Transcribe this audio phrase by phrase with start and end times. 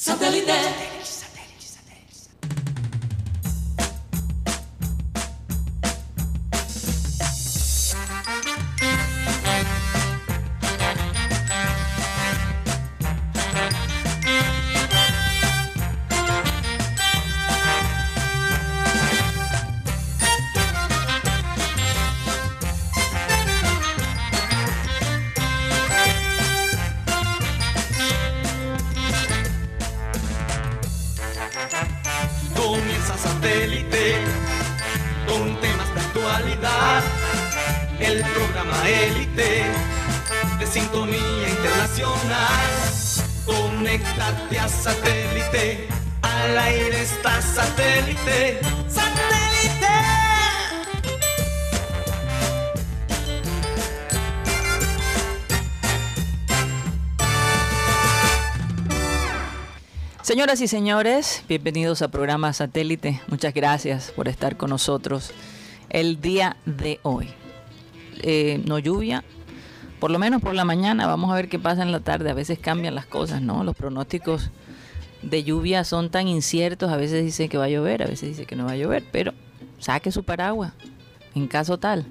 [0.00, 0.97] Santelité.
[60.48, 63.20] Señoras y señores, bienvenidos a programa Satélite.
[63.28, 65.30] Muchas gracias por estar con nosotros
[65.90, 67.28] el día de hoy.
[68.22, 69.24] Eh, no lluvia,
[70.00, 71.06] por lo menos por la mañana.
[71.06, 72.30] Vamos a ver qué pasa en la tarde.
[72.30, 73.62] A veces cambian las cosas, ¿no?
[73.62, 74.48] Los pronósticos
[75.20, 76.90] de lluvia son tan inciertos.
[76.90, 79.04] A veces dice que va a llover, a veces dice que no va a llover.
[79.12, 79.34] Pero
[79.78, 80.72] saque su paraguas
[81.34, 82.06] en caso tal.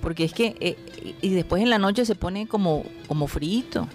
[0.00, 3.88] Porque es que, eh, y después en la noche se pone como, como frito.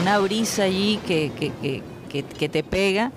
[0.00, 1.30] Una brisa allí que,
[2.12, 3.10] que, que te pega.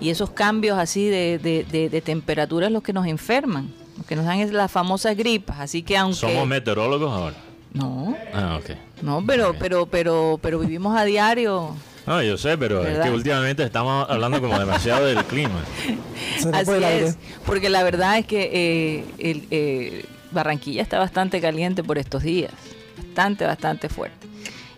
[0.00, 3.72] Y esos cambios así de, de, de, de temperatura es los que nos enferman.
[3.98, 5.58] Lo que nos dan es las famosas gripas.
[5.60, 6.16] Así que aunque...
[6.18, 7.36] Somos meteorólogos ahora.
[7.72, 8.70] No, Ah, ok.
[9.02, 11.74] no, pero, pero, pero, pero vivimos a diario.
[12.06, 15.60] No, yo sé, pero es que últimamente estamos hablando como demasiado del clima.
[16.52, 21.98] Así es, porque la verdad es que eh, el, eh, Barranquilla está bastante caliente por
[21.98, 22.52] estos días,
[22.96, 24.26] bastante, bastante fuerte.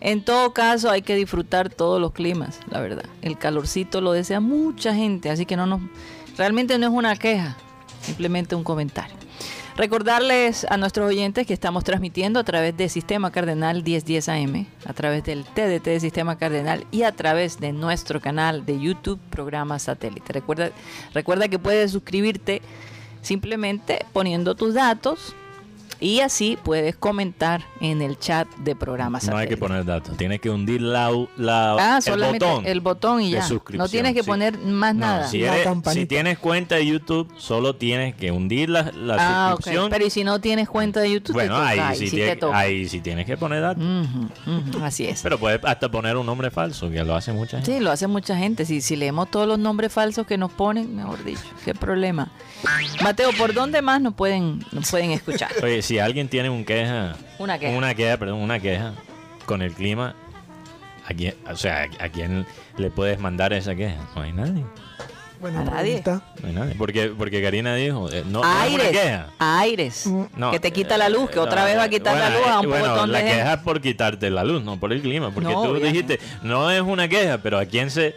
[0.00, 3.04] En todo caso, hay que disfrutar todos los climas, la verdad.
[3.22, 5.80] El calorcito lo desea mucha gente, así que no nos,
[6.36, 7.56] realmente no es una queja,
[8.02, 9.16] simplemente un comentario.
[9.78, 14.92] Recordarles a nuestros oyentes que estamos transmitiendo a través de Sistema Cardenal 1010 AM, a
[14.92, 19.78] través del TDT de Sistema Cardenal y a través de nuestro canal de YouTube, programa
[19.78, 20.32] satélite.
[20.32, 20.72] Recuerda,
[21.14, 22.60] recuerda que puedes suscribirte
[23.22, 25.36] simplemente poniendo tus datos
[26.00, 30.16] y así puedes comentar en el chat de programa No hay que poner datos.
[30.16, 32.66] Tienes que hundir la, la- Ah, el solamente botón.
[32.66, 33.46] el botón y ya.
[33.74, 34.26] No tienes que sí.
[34.26, 35.28] poner más No, nada.
[35.28, 39.90] Si, eres- si tienes cuenta de YouTube, solo tienes que hundir la, la ah, suscripción.
[39.90, 42.26] Pero y si no tienes cuenta de YouTube, bueno, te toca, ahí, sí sí tie-
[42.28, 42.58] te toca.
[42.58, 43.82] ahí sí tienes que poner datos.
[44.82, 45.20] Así es.
[45.22, 47.74] Pero puedes hasta poner un nombre falso, que lo hace mucha gente.
[47.76, 48.64] Sí, lo hace mucha gente.
[48.64, 52.30] Si, si leemos todos los nombres falsos que nos ponen, mejor dicho, qué problema.
[53.02, 55.50] Mateo, ¿por dónde más nos pueden, nos pueden escuchar?
[55.62, 57.76] Oye, si alguien tiene un queja, Una queja.
[57.76, 58.94] una queja, perdón, una queja
[59.46, 60.14] con el clima,
[61.06, 63.96] ¿a quién, o sea, ¿a quién le puedes mandar esa queja?
[64.14, 64.64] No hay nadie.
[65.40, 66.02] Buena A nadie.
[66.02, 66.26] pregunta.
[66.42, 66.74] No hay nadie.
[66.76, 68.88] Porque, porque Karina dijo, eh, no, una Aires.
[68.90, 69.26] queja.
[69.38, 70.06] Aires.
[70.36, 72.28] No, que te quita la luz, que eh, otra vez va a eh, quitar la
[72.28, 73.36] bueno, luz a un eh, bueno, la de gente.
[73.38, 75.30] queja es por quitarte la luz, no por el clima.
[75.30, 76.14] Porque No, tú obviamente.
[76.16, 78.16] dijiste, no es una queja, pero ¿a quién se,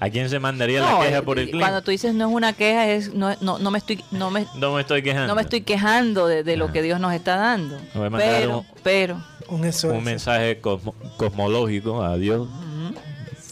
[0.00, 1.66] a quién se mandaría No, la queja por el clima?
[1.66, 4.46] Cuando tú dices no es una queja, es no, no, no me estoy, no me,
[4.56, 5.26] No me estoy quejando.
[5.28, 7.78] no me estoy quejando de, de lo que Dios nos está dando.
[7.94, 9.22] Voy a mandar Pero, un- pero.
[9.48, 12.46] Un mensaje cosmo- cosmológico a Dios.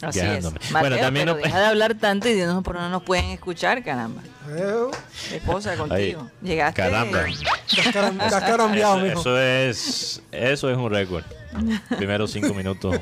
[0.08, 0.20] Así.
[0.72, 3.82] Bueno, también pero no- deja de hablar tanto y dinos por no nos pueden escuchar,
[3.84, 4.22] caramba.
[4.50, 4.86] Eh,
[5.30, 6.20] ¿Qué cosa contigo?
[6.22, 6.46] Ahí.
[6.48, 6.82] Llegaste.
[6.82, 7.24] Caramba.
[9.08, 11.24] Eso, eso es eso es un récord.
[11.96, 12.96] Primeros cinco minutos,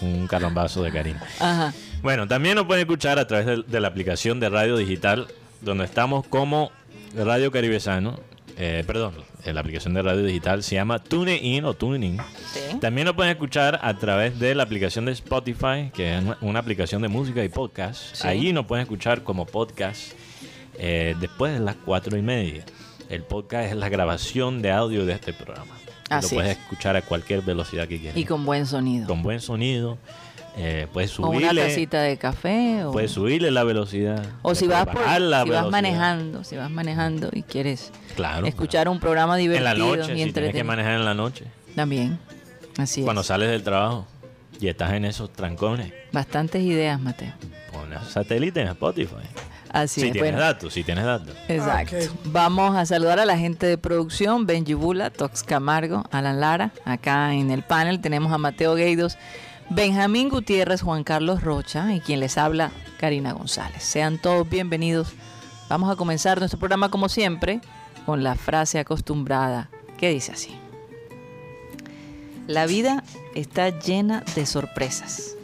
[0.00, 1.22] un carambazo de Karina.
[1.40, 1.72] Ajá.
[2.00, 5.26] Bueno, también nos pueden escuchar a través de, de la aplicación de radio digital,
[5.60, 6.70] donde estamos como
[7.14, 8.18] Radio Caribesano.
[8.58, 9.14] Eh, perdón,
[9.44, 12.18] eh, la aplicación de radio digital se llama TuneIn o TuneIn.
[12.52, 12.78] Sí.
[12.80, 17.02] También nos pueden escuchar a través de la aplicación de Spotify, que es una- aplicación
[17.02, 18.14] de música y podcast.
[18.14, 18.28] Sí.
[18.28, 20.12] Ahí nos pueden escuchar como podcast
[20.78, 22.64] eh, después de las cuatro y media.
[23.08, 25.74] El podcast es la grabación de audio de este programa.
[26.08, 26.62] Así lo puedes es.
[26.62, 28.16] escuchar a cualquier velocidad que quieras.
[28.16, 29.06] Y con buen sonido.
[29.06, 29.98] Con buen sonido.
[30.56, 32.84] Eh, puedes Con una subirle, tacita de café.
[32.84, 34.22] O, puedes subirle la velocidad.
[34.42, 35.70] o si vas, por- si vas velocidad.
[35.70, 38.46] manejando, si vas manejando y quieres Claro.
[38.46, 41.46] escuchar un programa En divertido la noche, si tienes que manejar en la noche.
[41.74, 42.18] También.
[42.78, 43.26] Así Cuando es.
[43.26, 44.06] sales del trabajo
[44.60, 45.92] y estás en esos trancones.
[46.12, 47.32] Bastantes ideas, Mateo.
[47.72, 49.16] Pon satélite en Spotify.
[49.70, 50.12] Así si es.
[50.12, 51.34] tienes Bueno, datos, si tienes datos.
[51.48, 51.96] Exacto.
[51.96, 52.10] Ok.
[52.24, 56.72] Vamos a saludar a la gente de producción, Benji Bula, Tox Camargo, Alan Lara.
[56.84, 59.16] Acá en el panel tenemos a Mateo Gueidos,
[59.74, 63.82] Benjamín Gutiérrez, Juan Carlos Rocha y quien les habla, Karina González.
[63.82, 65.08] Sean todos bienvenidos.
[65.70, 67.62] Vamos a comenzar nuestro programa como siempre
[68.04, 70.50] con la frase acostumbrada que dice así.
[72.46, 73.02] La vida
[73.34, 75.36] está llena de sorpresas.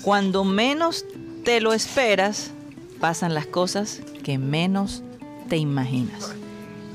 [0.00, 1.04] Cuando menos
[1.44, 2.52] te lo esperas,
[2.98, 5.02] pasan las cosas que menos
[5.50, 6.34] te imaginas.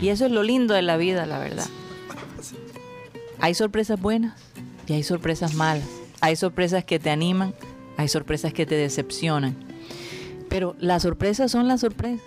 [0.01, 1.67] Y eso es lo lindo de la vida, la verdad.
[3.39, 4.33] Hay sorpresas buenas
[4.87, 5.94] y hay sorpresas malas.
[6.25, 7.53] Hay sorpresas que te animan,
[7.97, 9.55] hay sorpresas que te decepcionan.
[10.49, 12.25] Pero las sorpresas son las sorpresas.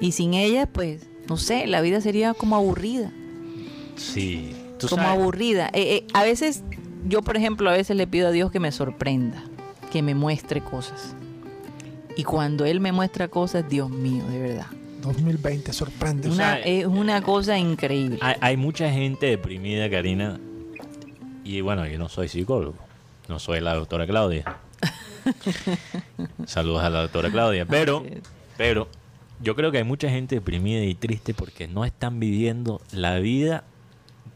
[0.00, 3.12] Y sin ellas, pues, no sé, la vida sería como aburrida.
[3.96, 4.54] Sí.
[4.78, 5.66] Tú como sabes- aburrida.
[5.74, 6.62] Eh, eh, a veces,
[7.06, 9.44] yo por ejemplo, a veces le pido a Dios que me sorprenda,
[9.92, 11.14] que me muestre cosas.
[12.16, 14.66] Y cuando Él me muestra cosas, Dios mío, de verdad.
[15.02, 16.28] 2020, sorprende.
[16.30, 18.18] Una, sabes- es una cosa increíble.
[18.22, 20.40] Hay, hay mucha gente deprimida, Karina.
[21.44, 22.76] Y bueno, yo no soy psicólogo.
[23.28, 24.58] No soy la doctora Claudia.
[26.46, 27.66] Saludos a la doctora Claudia.
[27.66, 28.04] Pero,
[28.56, 28.88] pero
[29.40, 33.64] yo creo que hay mucha gente deprimida y triste porque no están viviendo la vida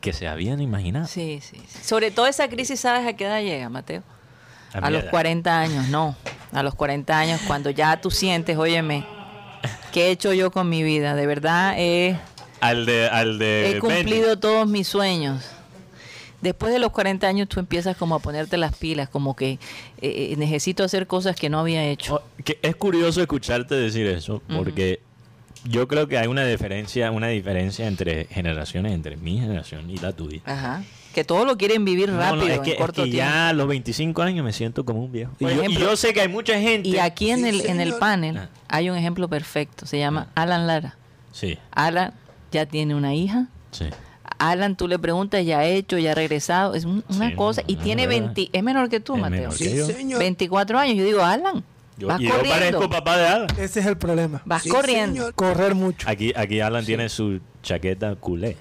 [0.01, 1.07] que se habían imaginado.
[1.07, 1.79] Sí, sí, sí.
[1.83, 4.03] Sobre todo esa crisis, ¿sabes a qué edad llega, Mateo?
[4.73, 5.11] A los edad.
[5.11, 6.17] 40 años, no.
[6.53, 9.05] A los 40 años, cuando ya tú sientes, óyeme,
[9.93, 11.15] ¿qué he hecho yo con mi vida?
[11.15, 12.17] De verdad, he,
[12.61, 15.56] Al de, al de he cumplido todos mis sueños.
[16.43, 19.59] Después de los 40 años tú empiezas como a ponerte las pilas, como que eh,
[20.03, 22.17] eh, necesito hacer cosas que no había hecho.
[22.17, 25.01] Oh, que es curioso escucharte decir eso, porque
[25.65, 30.13] yo creo que hay una diferencia, una diferencia entre generaciones, entre mi generación y la
[30.13, 30.41] tuya.
[30.45, 30.85] Ajá.
[31.15, 33.31] Que todo lo quieren vivir No, rápido, no, es que, en es corto que tiempo.
[33.31, 35.33] ya a los 25 años me siento como un viejo.
[35.39, 36.87] Y yo, y ejemplo- yo sé que hay mucha gente.
[36.91, 38.49] Y aquí en Sí, el, en el panel Ah.
[38.69, 39.87] hay un ejemplo perfecto.
[39.87, 40.97] Se llama Alan Lara.
[41.33, 42.13] Sí, Alan
[42.53, 43.47] ya tiene una hija.
[43.71, 43.87] sí.
[44.39, 46.75] Alan, tú le preguntas, ya ha hecho, ya ha regresado.
[46.75, 47.63] Es un- una Sí, cosa.
[47.63, 48.33] no, Y no, tiene verdad.
[48.35, 48.51] 20.
[48.59, 49.41] Es menor que tú, Es Mateo.
[49.41, 49.87] menor que yo.
[49.87, 50.19] señor.
[50.19, 50.97] 24 años.
[50.97, 51.65] Yo digo, Alan,
[51.99, 52.59] Yo, vas y yo corriendo.
[52.59, 53.49] parezco papá de Alan.
[53.59, 54.43] Ese es el problema.
[54.45, 55.15] Vas Sí, corriendo.
[55.17, 55.35] señor.
[55.35, 56.09] Correr mucho.
[56.09, 58.57] Aquí, aquí Alan tiene su chaqueta culé.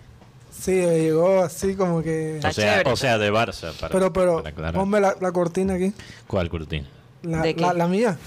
[0.58, 2.40] Sí, me llegó así como que...
[2.44, 3.74] O sea, o sea, de Barça.
[3.74, 5.92] Para, Pero, pero, para ponme la, la cortina aquí.
[6.28, 6.88] ¿Cuál cortina?
[7.24, 7.62] La, ¿De qué?
[7.62, 8.18] la, la mía.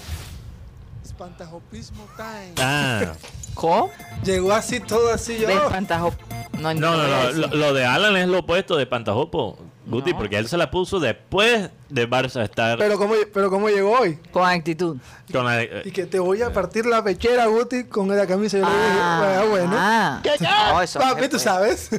[1.23, 2.53] Espantajopismo time.
[2.59, 3.11] Ah,
[3.53, 3.91] ¿Cómo?
[4.23, 5.47] Llegó así, todo así yo.
[5.47, 6.13] De espantajo.
[6.61, 7.31] No, no, no.
[7.31, 10.17] Lo, lo de Alan es lo opuesto de Pantajopo, Guti, No.
[10.17, 14.17] porque él se la puso después de Barça estar Pero cómo, pero cómo llegó hoy.
[14.31, 14.95] Con actitud.
[15.31, 15.61] con la.
[15.83, 18.57] Y que te voy a partir la pechera, Guti, con la camisa.
[18.59, 19.71] Yo le dije, Ah, "Ah, bueno.
[19.75, 20.21] ah.
[20.71, 21.89] No, eso Papi, tú sabes.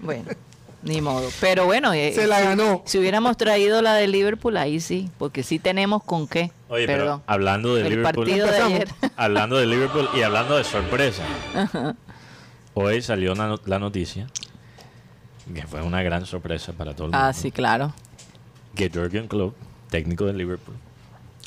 [0.00, 0.24] Bueno,
[0.86, 1.28] ni modo.
[1.40, 2.82] Pero bueno, eh, Se la si- ganó.
[2.86, 6.50] Si hubiéramos traído la de Liverpool, ahí sí, porque sí tenemos con qué.
[6.68, 7.22] Oye, pero Perdón.
[7.26, 8.24] hablando de el Liverpool.
[8.26, 8.88] partido de ayer.
[9.16, 11.22] Hablando de Liverpool y hablando de sorpresa.
[12.74, 14.26] Hoy salió una la noticia
[15.54, 17.24] que fue una gran sorpresa para todo el mundo.
[17.26, 17.92] ah, sí, claro.
[18.74, 19.54] Que Jurgen Klopp,
[19.90, 20.74] técnico de Liverpool,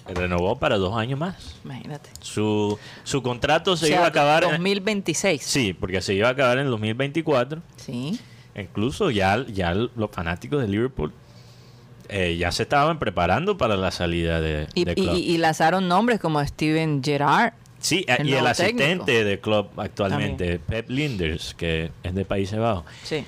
[0.08, 1.56] renovó para dos años más.
[1.66, 2.10] Imagínate.
[2.22, 5.44] Su, su contrato se O sea, iba a acabar en- 2026.
[5.44, 7.62] Sí, porque se iba a acabar en el 2024.
[7.76, 8.20] Sí.
[8.60, 11.12] Incluso ya, ya los fanáticos de Liverpool
[12.10, 15.16] eh, ya se estaban preparando para la salida de, Y, de y, Klopp.
[15.16, 17.54] y lanzaron nombres como Steven Gerrard.
[17.80, 19.30] Sí, eh, el y el asistente técnico.
[19.30, 22.84] de club actualmente, Pep Linders, que es de Países Bajos.
[23.04, 23.24] Sí.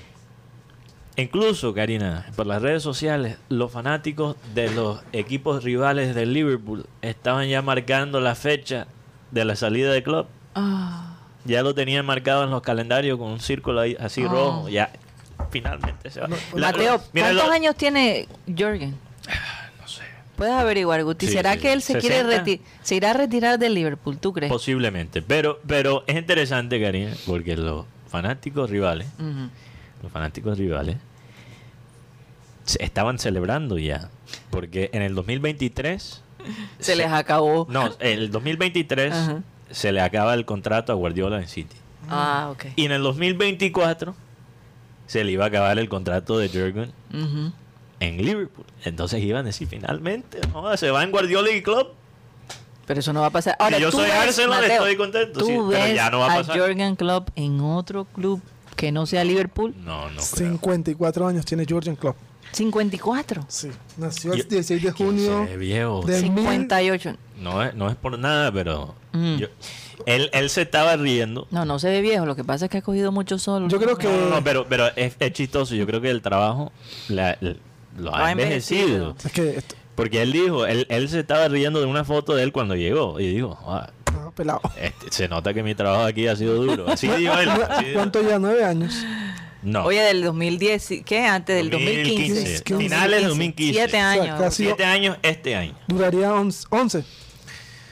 [1.16, 7.48] Incluso, Karina, por las redes sociales, los fanáticos de los equipos rivales de Liverpool estaban
[7.48, 8.86] ya marcando la fecha
[9.30, 10.26] de la salida de club.
[10.54, 14.28] Ah, Ya lo tenían marcado en los calendarios con un círculo ahí, así Ah.
[14.28, 14.68] rojo.
[14.68, 14.90] Ya,
[15.50, 16.28] finalmente se va.
[16.54, 18.94] La- Mateo, ¿cuántos años tiene Jürgen?
[19.80, 20.02] No sé.
[20.36, 21.26] Puedes averiguar, Guti.
[21.26, 21.60] Sí, ¿Será sí.
[21.60, 22.44] que él se quiere 60?
[22.44, 24.18] reti- se irá a retirar del Liverpool?
[24.18, 24.50] ¿Tú crees?
[24.52, 25.22] Posiblemente.
[25.22, 29.06] Pero, pero es interesante, Karina, porque los fanáticos rivales
[30.02, 30.96] los fanáticos rivales
[32.64, 34.10] se- estaban celebrando ya.
[34.50, 36.22] Porque en el 2023.
[36.80, 37.66] Se les acabó.
[37.70, 39.42] No, el 2023 Ajá.
[39.70, 41.76] se le acaba el contrato a Guardiola en City.
[42.10, 42.64] Ah, ok.
[42.74, 44.16] Y en el 2024
[45.12, 46.90] se le iba a acabar el contrato de Jurgen
[48.00, 48.64] en Liverpool.
[48.84, 51.88] Entonces iban a decir finalmente, no, se va en Guardiola y Club.
[52.86, 53.54] Pero eso no va a pasar.
[53.58, 56.36] Ahora, yo soy ves, Arsenal, Mateo, estoy contento, Tú sí, pero ya no va a
[56.38, 56.56] pasar.
[56.58, 58.40] Jürgen Klopp en otro club
[58.74, 59.74] que no sea Liverpool.
[59.84, 60.20] No, no.
[60.32, 60.48] creo.
[60.52, 62.16] 54 años tiene Jurgen Klopp.
[62.52, 63.44] 54.
[63.48, 63.70] Sí.
[63.98, 65.44] Nació el Yo- 16 de ¿Quién junio.
[65.44, 66.02] ve viejo.
[66.06, 67.16] de- 58.
[67.40, 69.36] No es, no es por nada, pero Mm.
[69.36, 69.48] yo-
[70.06, 71.46] él, él se estaba riendo.
[71.50, 72.26] No, no se ve viejo.
[72.26, 73.68] Lo que pasa es que ha cogido mucho sol.
[73.68, 75.74] Yo creo que- No, pero, pero es, es chistoso.
[75.74, 76.72] Yo creo que el trabajo
[77.08, 77.38] la-
[77.98, 79.10] lo ha ha envejecido.
[79.10, 79.16] envejecido.
[79.24, 82.42] Es que esto, Porque él dijo, él, él se estaba riendo de una foto de
[82.42, 83.20] él cuando llegó.
[83.20, 84.60] Y dijo, "Ah, no, pelado.
[84.80, 86.88] este, se nota que mi trabajo aquí ha sido duro.
[86.88, 87.48] Así dijo él.
[87.50, 87.98] así dijo.
[87.98, 88.38] ¿Cuánto ya?
[88.38, 88.94] ¿Nueve años?
[89.62, 89.84] No.
[89.84, 91.24] Oye, del 2010, y- ¿qué?
[91.26, 92.34] Antes del 2015.
[92.64, 92.76] 2015.
[92.78, 93.72] Finales del 2015.
[93.74, 94.54] Siete O sea, años.
[94.54, 95.74] Siete años este año.
[95.86, 96.66] Duraría 11.
[96.70, 97.04] 11.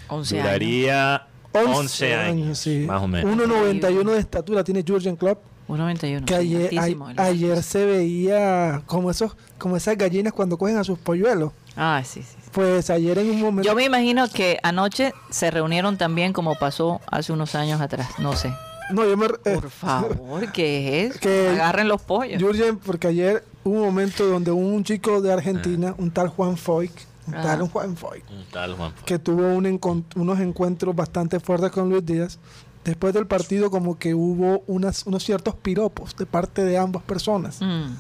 [0.09, 0.47] 11 años.
[0.47, 2.59] Duraría 11, 11 años.
[2.59, 2.85] sí.
[2.87, 3.37] Más o menos.
[3.37, 5.41] 1,91 de estatura tiene Jurgen Klopp.
[5.69, 6.25] 1.91.
[6.25, 6.71] Que ayer,
[7.17, 11.53] a- ayer se veía como esos como esas gallinas cuando cogen a sus polluelos.
[11.77, 12.37] Ah, sí, sí.
[12.53, 13.69] Pues ayer en un momento...
[13.69, 18.09] Yo me imagino que anoche se reunieron también como pasó hace unos años atrás.
[18.19, 18.53] No sé.
[18.93, 19.27] No, yo me...
[19.27, 21.19] eh, Por favor, ¿qué es?
[21.21, 22.43] Que- Agarren los pollos.
[22.43, 26.91] Jürgen, porque ayer hubo un momento donde un chico de Argentina, un tal Juan Foyk,
[27.35, 27.43] Ah.
[27.43, 28.93] tal Juan Foyk, Un tal Juan.
[29.05, 32.39] que tuvo un encon- unos encuentros bastante fuertes con Luis Díaz,
[32.85, 37.61] después del partido como que hubo unas, unos ciertos piropos de parte de ambas personas.
[37.61, 37.93] Mm.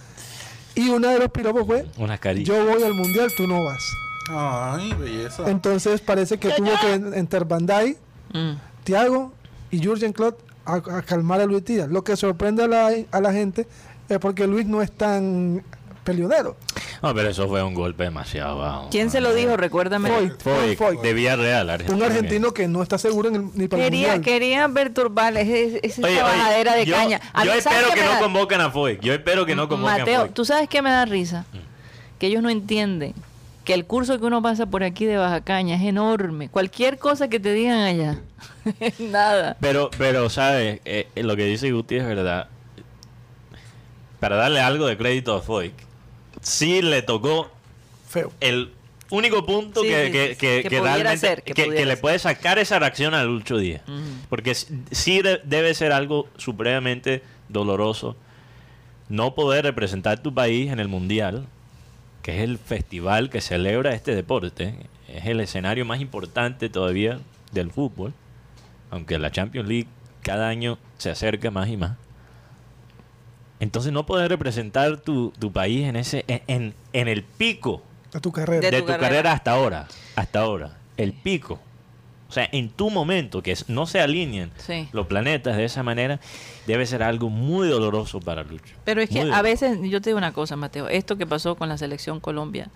[0.76, 1.86] Y uno de los piropos fue,
[2.20, 2.48] carillas.
[2.48, 3.82] yo voy al mundial, tú no vas.
[4.30, 5.50] Ay, belleza.
[5.50, 7.96] Entonces parece que tuvo que en- enter Bandai,
[8.32, 8.52] Mm.
[8.84, 9.32] Thiago
[9.72, 11.88] y Jürgen Klopp a, a calmar a Luis Díaz.
[11.88, 13.66] Lo que sorprende a la, a la gente
[14.08, 15.62] es porque Luis no es tan
[16.10, 16.56] peleonero.
[17.02, 18.88] No, pero eso fue un golpe demasiado bajo.
[18.90, 19.56] ¿Quién se lo dijo?
[19.56, 20.10] Recuérdame.
[20.10, 21.00] Foyt, Fue Foyt.
[21.00, 22.06] de Villarreal, Un Argentina.
[22.06, 24.20] argentino que no está seguro en el- ni para el Quería, mundial.
[24.22, 27.20] quería perturbar esa bajadera de yo, caña.
[27.32, 28.98] A yo mí, ¿sabes espero que no da- convoquen a Foy.
[29.00, 30.28] Yo espero que no convoquen a Mateo.
[30.30, 31.44] ¿tú sabes qué me da risa?
[32.18, 33.14] Que ellos no entienden
[33.64, 36.48] que el curso que uno pasa por aquí de Baja Caña es enorme.
[36.50, 38.18] Cualquier cosa que te digan allá,
[38.98, 39.56] nada.
[39.60, 40.80] Pero, pero, ¿sabes?
[40.84, 42.48] Eh, eh, lo que dice Guti es verdad.
[44.18, 45.72] Para darle algo de crédito a Foy,
[46.40, 47.50] sí le tocó
[48.08, 48.32] Feo.
[48.40, 48.72] el
[49.10, 51.64] único punto Sí, que, sí, que, sí, que- que que pudiera realmente ser, que que,
[51.64, 53.82] pudiera que le puede sacar esa reacción a Lucho Díaz.
[53.88, 53.98] Ujú.
[54.28, 58.16] Porque s- sí de- debe ser algo supremamente doloroso
[59.08, 61.46] no poder representar tu país en el Mundial,
[62.22, 64.74] que es el festival que celebra este deporte,
[65.08, 67.18] es el escenario más importante todavía
[67.50, 68.12] del fútbol,
[68.90, 69.88] aunque la Champions League
[70.22, 71.96] cada año se acerca más y más.
[73.60, 78.20] Entonces no poder representar tu, tu país en ese en, en- en el pico De
[78.20, 78.60] tu carrera.
[78.62, 79.08] De de, tu carrera.
[79.08, 79.32] carrera.
[79.32, 79.86] hasta ahora,
[80.16, 81.58] hasta ahora, el pico.
[82.28, 84.88] O sea, en tu momento, que es- no se alineen Sí.
[84.92, 86.20] los planetas de esa manera,
[86.66, 88.74] debe ser algo muy doloroso para Lucho.
[88.84, 91.68] Pero es que a veces, yo te digo una cosa, Mateo, esto que pasó con
[91.68, 92.68] la selección Colombia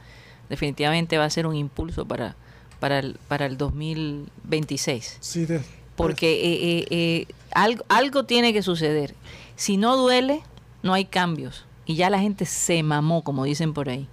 [0.48, 2.34] definitivamente va a ser un impulso para,
[2.80, 5.18] para, el, para el 2026.
[5.20, 5.62] Sí, de-
[5.96, 9.14] Porque eh, eh, eh, algo, algo tiene que suceder.
[9.56, 10.42] Si no duele,
[10.84, 11.64] no hay cambios.
[11.86, 14.06] Y ya la gente se mamó, como dicen por ahí,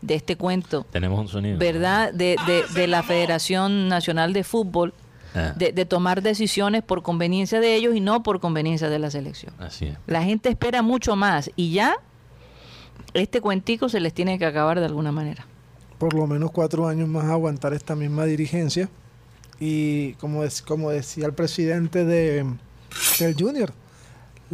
[0.00, 1.58] de este cuento, Tenemos un sonido.
[1.58, 2.12] ¿verdad?
[2.12, 4.94] De, de, de la Federación Nacional de Fútbol,
[5.36, 9.10] Ah, de, de tomar decisiones por conveniencia de ellos y no por conveniencia de la
[9.10, 9.52] selección.
[9.58, 9.98] así es.
[10.06, 11.96] La gente espera mucho más y ya
[13.14, 15.44] este cuentico se les tiene que acabar de alguna manera.
[15.98, 18.88] por lo menos cuatro años más aguantar esta misma dirigencia.
[19.58, 22.44] Y como, es, como decía el presidente de,
[23.18, 23.72] del Junior,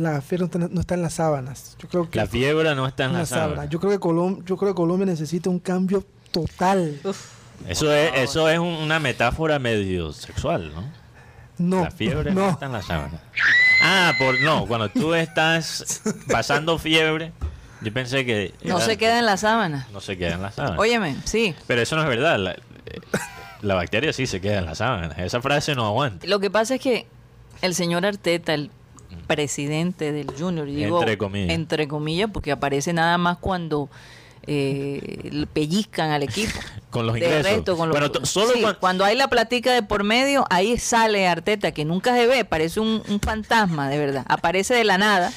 [0.02, 1.76] la fiebre no está, no está en las sábanas.
[1.80, 3.49] Yo creo que La fiebre no está en en la las sábana.
[3.50, 3.71] sábanas.
[3.71, 7.00] Yo creo que Colom- yo creo que Colombia necesita un cambio total.
[7.69, 10.85] Eso es, eso es un- una metáfora medio sexual, ¿no?
[11.59, 12.40] No, la fiebre no.
[12.47, 12.50] no.
[12.50, 13.21] está en la sábana.
[13.83, 17.33] Ah, por no, cuando tú estás pasando fiebre,
[17.83, 19.87] yo pensé que No era- se queda en la sábana.
[19.92, 20.78] no se queda en la sábana.
[20.78, 21.54] Óyeme, sí.
[21.66, 22.38] Pero eso no es verdad.
[22.38, 23.00] La, eh,
[23.61, 25.14] la bacteria sí se queda en la sábana.
[25.19, 26.26] Esa frase no aguanta.
[26.26, 27.07] Lo que pasa es que
[27.61, 28.71] el señor Arteta, el
[29.35, 31.55] presidente del Junior, digo Entre comillas.
[31.55, 33.89] entre comillas, porque aparece nada más cuando
[34.47, 36.59] eh, pellizcan al equipo.
[36.91, 37.45] Con los De ingresos.
[37.53, 40.45] resto, con los- Bueno, to- solo Sí, cuan- cuando hay la platica de por medio,
[40.51, 44.25] ahí sale Arteta, que nunca se ve, parece un, un fantasma, de verdad.
[44.29, 45.33] Aparece de la nada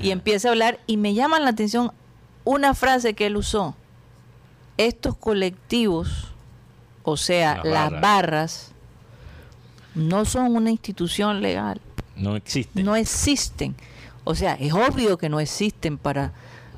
[0.00, 1.90] y empieza a hablar y me llama la atención
[2.44, 3.74] una frase que él usó.
[4.76, 6.28] Estos colectivos,
[7.02, 8.70] o sea, Las barras,
[9.96, 11.80] no son una institución legal,
[12.18, 12.82] no existe.
[12.82, 13.74] no existen.
[14.24, 16.32] O sea, es obvio que no existen para,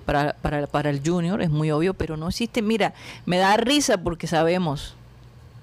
[0.07, 2.67] para, para, para el junior, es muy obvio, pero no existen.
[2.67, 2.95] Mira,
[3.27, 4.95] me da risa porque sabemos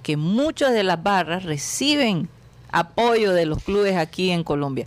[0.03, 2.27] que muchas de las barras reciben
[2.71, 4.85] apoyo de los clubes aquí en Colombia.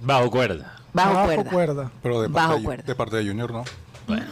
[0.00, 0.76] Bajo cuerda.
[0.92, 1.50] Bajo, Bajo cuerda.
[1.50, 1.90] cuerda.
[2.02, 2.82] Pero de Bajo parte, de, cuerda.
[2.84, 3.64] de parte de Junior no.
[4.08, 4.24] Bueno,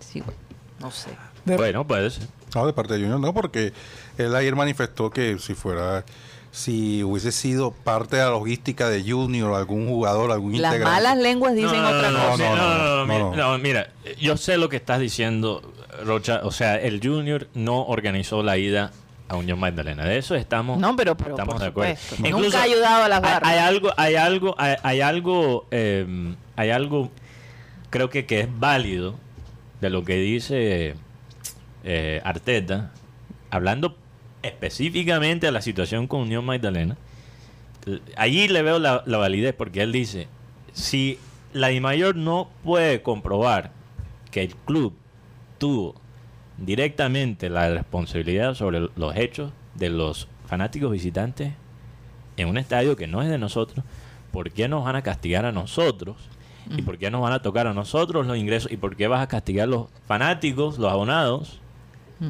[0.00, 0.38] Sí, bueno,
[0.80, 1.10] no sé.
[1.44, 2.26] De- bueno, puede ser.
[2.54, 3.72] No, de parte de Junior no, porque
[4.18, 6.04] él ayer manifestó que si fuera,
[6.54, 10.84] si hubiese sido parte de la logística de Junior, algún jugador, algún Las integrante.
[11.02, 12.44] malas lenguas dicen no, no, otra no, cosa.
[12.44, 13.34] no, no, no, no, no, mira, no.
[13.34, 13.88] no, mira,
[14.20, 15.62] yo sé lo que estás diciendo,
[16.04, 16.42] Rocha.
[16.44, 18.92] O sea, el Junior no organizó la ida
[19.28, 20.04] a Unión Magdalena.
[20.04, 21.96] De eso estamos, No, pero, pero estamos de acuerdo.
[21.96, 22.38] supuesto.
[22.38, 23.50] Nunca ha ayudado a las hay- barras.
[23.50, 27.10] Hay, algo, hay algo, hay, hay algo, eh, hay algo,
[27.90, 29.16] creo que, que es válido
[29.80, 30.94] de lo que dice
[31.82, 32.92] eh, Arteta,
[33.50, 33.96] hablando
[34.44, 36.96] específicamente de la situación con Unión Magdalena.
[38.16, 40.28] Allí le veo la, la validez porque él dice,
[40.72, 41.18] si
[41.52, 43.72] la DIMAYOR no puede comprobar
[44.30, 44.94] que el club
[45.58, 45.94] tuvo
[46.56, 51.52] directamente la responsabilidad sobre los hechos de los fanáticos visitantes
[52.36, 53.84] en un estadio que no es de nosotros,
[54.32, 56.16] ¿por qué nos van a castigar a nosotros
[56.70, 58.72] ¿Y por qué nos van a tocar a nosotros los ingresos?
[58.72, 61.60] ¿Y por qué vas a castigar a los fanáticos, los abonados,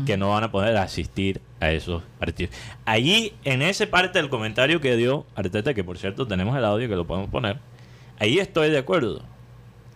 [0.07, 2.55] que no van a poder asistir a esos partidos?
[2.85, 6.89] Allí, en esa parte del comentario que dio Arteta, que por cierto tenemos el audio
[6.89, 7.59] que lo podemos poner,
[8.19, 9.23] ahí estoy de acuerdo.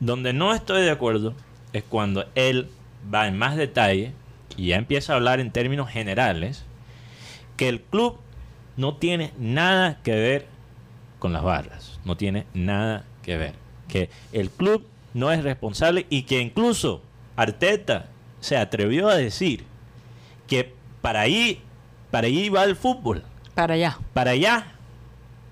[0.00, 1.34] Donde no estoy de acuerdo
[1.72, 2.68] es cuando él
[3.12, 4.12] va en más detalle
[4.56, 6.64] y ya empieza a hablar en términos generales
[7.56, 8.18] que el club
[8.76, 10.46] no tiene nada que ver
[11.18, 13.54] con las barras, no tiene nada que ver,
[13.88, 17.02] que el club no es responsable y que incluso
[17.36, 18.06] Arteta
[18.40, 19.64] se atrevió a decir
[20.48, 21.60] que para ahí,
[22.10, 23.22] para ahí va el fútbol,
[23.54, 23.98] Para allá.
[24.14, 24.66] para allá,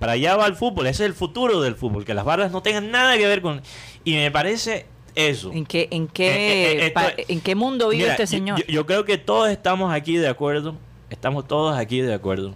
[0.01, 2.63] para allá va el fútbol, ese es el futuro del fútbol, que las barras no
[2.63, 3.63] tengan nada que ver con...
[4.05, 5.53] Y me parece eso.
[5.53, 8.13] ¿En qué, en Eh, eh, qué, eh, esto pa- es- en qué mundo vive Mira,
[8.13, 8.59] este señor?
[8.59, 10.77] Yo, yo creo que todos estamos aquí de acuerdo,
[11.11, 12.55] estamos todos aquí de acuerdo,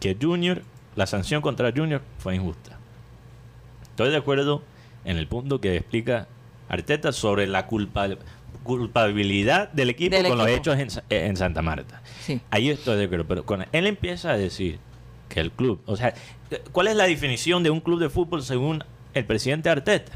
[0.00, 0.62] que Junior,
[0.96, 2.78] la sanción contra Junior fue injusta.
[3.82, 4.62] Estoy de acuerdo
[5.04, 6.26] en el punto que explica
[6.68, 8.08] Arteta sobre la culpa-
[8.62, 12.02] culpabilidad del equipo Del con los hechos en, en Santa Marta.
[12.20, 12.40] Sí.
[12.50, 14.78] Ahí estoy de acuerdo, pero cuando él empieza a decir
[15.28, 16.14] que el club, o sea,
[16.72, 20.12] ¿cuál es la definición de un club de fútbol según el presidente Arteta?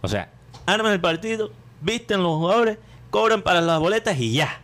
[0.00, 0.30] O sea,
[0.66, 2.78] arman el partido, visten los jugadores,
[3.10, 4.60] cobran para las boletas y ya.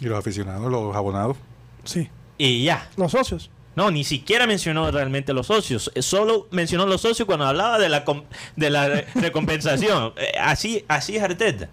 [0.00, 1.36] Y los aficionados, los abonados.
[1.84, 2.08] Sí.
[2.36, 2.88] Y ya.
[2.96, 3.50] Los socios.
[3.76, 5.90] No, ni siquiera mencionó realmente los socios.
[5.94, 8.04] Eh, Solo mencionó los socios cuando hablaba de la,
[8.56, 10.12] de la re- recompensación.
[10.16, 11.68] Eh, Así, así es Arteta.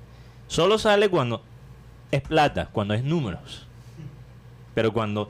[0.48, 1.44] Solo sale cuando
[2.12, 3.68] es plata, cuando es números.
[4.74, 5.30] Pero cuando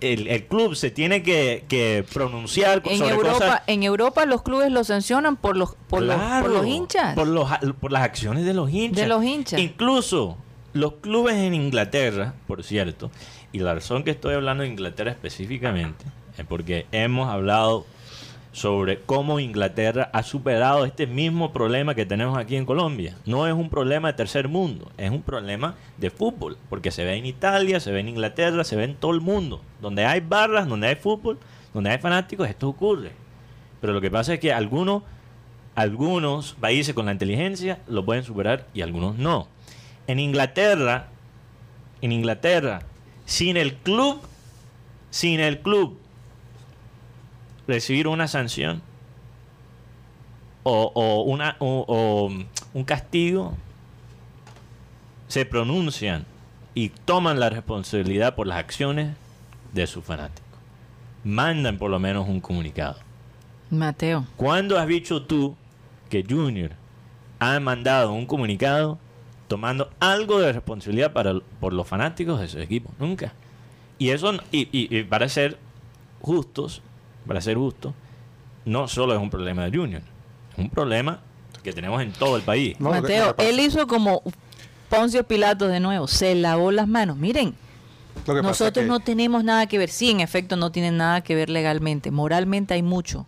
[0.00, 3.62] el, el club se tiene que, que pronunciar En sobre Europa, cosas...
[3.66, 7.14] en Europa los clubes lo sancionan por los, por los, por los hinchas.
[7.14, 7.48] Por, los,
[7.80, 9.02] por las acciones de los hinchas.
[9.02, 9.60] De los hinchas.
[9.60, 10.36] Incluso
[10.72, 13.10] los clubes en Inglaterra, por cierto,
[13.52, 16.04] y la razón que estoy hablando de Inglaterra específicamente
[16.38, 17.84] es porque hemos hablado
[18.52, 23.16] sobre cómo Inglaterra ha superado este mismo problema que tenemos aquí en Colombia.
[23.24, 27.14] No es un problema de tercer mundo, es un problema de fútbol, porque se ve
[27.14, 29.60] en Italia, se ve en Inglaterra, se ve en todo el mundo.
[29.80, 31.38] Donde hay barras, donde hay fútbol,
[31.72, 33.12] donde hay fanáticos, esto ocurre.
[33.80, 35.04] Pero lo que pasa es que algunos,
[35.76, 39.46] algunos países con la inteligencia lo pueden superar y algunos no.
[40.08, 41.06] En Inglaterra,
[42.02, 42.80] en Inglaterra,
[43.30, 44.20] sin el club,
[45.10, 45.96] sin el club
[47.68, 48.82] recibir una sanción
[50.64, 52.28] o, o una, o- o
[52.74, 53.54] un castigo,
[55.28, 56.26] se pronuncian
[56.74, 59.14] y toman la responsabilidad por las acciones
[59.72, 60.50] de sus fanáticos.
[61.22, 62.96] Mandan por lo menos un comunicado.
[63.70, 64.26] Mateo.
[64.36, 65.54] ¿Cuándo has dicho tú
[66.08, 66.72] que Junior
[67.38, 68.98] ha mandado un comunicado
[69.50, 72.92] tomando algo de responsabilidad para, por los fanáticos de su equipo?
[73.00, 73.32] Nunca.
[73.98, 75.58] Y eso, y, y- y para ser
[76.22, 76.82] justos,
[77.26, 77.92] para ser justos,
[78.64, 80.02] no solo es un problema de Junior,
[80.52, 81.18] es un problema
[81.64, 82.78] que tenemos en todo el país.
[82.78, 84.22] Mateo, él hizo como
[84.88, 87.16] Poncio Pilato de nuevo, se lavó las manos.
[87.16, 87.56] Miren,
[88.42, 89.88] nosotros no tenemos nada que ver.
[89.88, 92.12] Sí, en efecto, no tienen nada que ver legalmente.
[92.12, 93.26] Moralmente hay mucho.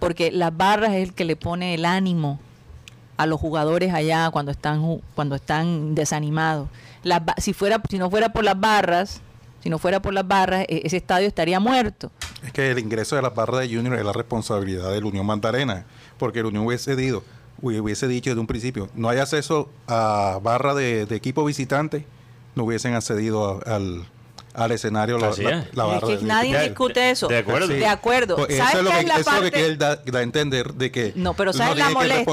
[0.00, 2.40] Porque las barras es el que le pone el ánimo
[3.20, 6.68] a los jugadores allá cuando están cuando están desanimados.
[7.36, 9.20] Si fuera si no fuera por las barras,
[9.62, 12.10] si no fuera por las barras, e- ese estadio estaría muerto.
[12.42, 15.84] Es que el ingreso de las barras de Junior es la responsabilidad del Unión Mandarena,
[16.18, 17.22] porque el Unión hubiese, dicho,
[17.60, 22.06] hubiese dicho desde un principio, no hay acceso a barra de, de equipo visitante,
[22.54, 24.06] no hubiesen accedido al,
[24.54, 25.74] al escenario la, Así la- es.
[25.76, 27.28] la barra que nadie discute eso.
[27.28, 27.68] De acuerdo.
[27.68, 27.74] Sí.
[27.74, 28.36] De acuerdo.
[28.36, 30.74] Pues ¿Sabes eso es lo que, es lo que parte- él da, da a entender
[30.74, 32.24] de que No, pero no ¿sabes la molestia?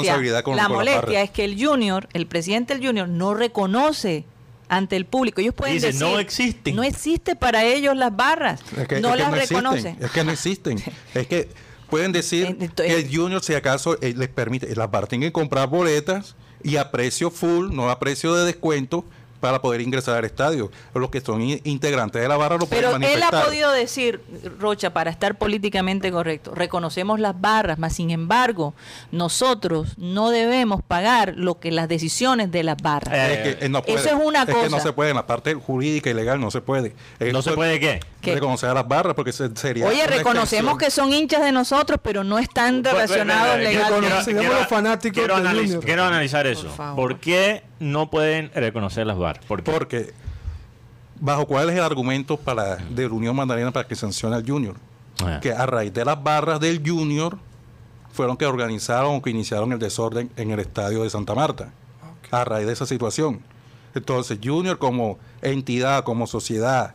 [0.43, 4.25] con- la con molestia es que el Junior, el presidente del Junior, no reconoce
[4.69, 5.39] ante el público.
[5.41, 6.75] Ellos pueden Dice, decir, "No existen".
[6.75, 8.61] No existe para ellos las barras.
[8.77, 9.97] Es que- no es que las existen, reconocen.
[10.01, 10.83] Es que no existen.
[11.13, 11.49] es que
[11.89, 15.69] pueden decir que el Junior, si acaso, eh, les permite, las barras tienen que comprar
[15.69, 19.05] boletas y a precio full, no a precio de descuento,
[19.39, 20.71] para poder ingresar al estadio.
[20.93, 24.21] Los que son in- integrantes de la barra lo Pero pueden él ha podido decir,
[24.59, 28.73] Rocha, para estar políticamente correcto, reconocemos las barras, mas sin embargo,
[29.11, 33.13] nosotros no debemos pagar lo que las decisiones de las barras.
[33.17, 34.79] Eh, Es que, eh, no Eso es una que no cosa.
[34.79, 36.95] se puede, en la parte jurídica y legal no se puede.
[37.19, 37.99] ¿No se puede qué?
[38.21, 38.33] ¿Qué?
[38.35, 39.85] Reconocer a las barras porque se- sería.
[39.87, 40.77] Oye, reconocemos extensión.
[40.77, 44.07] que son hinchas de nosotros, pero no están Pues, relacionados pues, pues, legalmente.
[44.09, 46.69] Reconocemos los fanáticos quiero, del analiz- quiero analizar eso.
[46.69, 46.95] favor.
[46.95, 49.45] ¿Por qué no pueden reconocer las barras?
[49.45, 49.71] ¿Por qué?
[49.71, 50.13] Porque,
[51.19, 54.75] ¿bajo cuál es el argumento para de la Unión Mandarina para que sancione al Junior?
[55.23, 55.39] Ah.
[55.41, 57.37] Que a raíz de las barras del Junior
[58.11, 61.69] fueron que organizaron o que iniciaron el desorden en el estadio de Santa Marta.
[62.31, 63.41] A raíz de esa situación.
[63.95, 66.93] Entonces, Junior como entidad, como sociedad,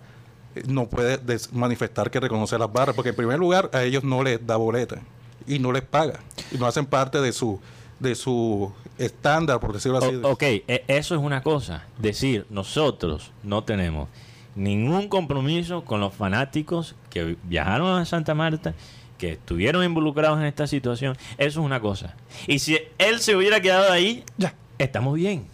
[0.54, 4.04] eh, no puede des- manifestar que reconoce las barras, porque en primer lugar a ellos
[4.04, 4.96] no les da boleta.
[5.44, 6.20] y no les paga
[6.52, 7.58] y no hacen parte de su
[8.02, 10.14] de su estándar, por decirlo así.
[10.22, 11.84] O- ok, e- eso es una cosa.
[11.98, 14.08] Decir, nosotros no tenemos
[14.54, 18.74] ningún compromiso con los fanáticos que viajaron a Santa Marta,
[19.18, 21.16] que estuvieron involucrados en esta situación.
[21.38, 22.16] Eso es una cosa.
[22.46, 24.54] Y si él se hubiera quedado ahí, Ya.
[24.78, 25.46] estamos bien.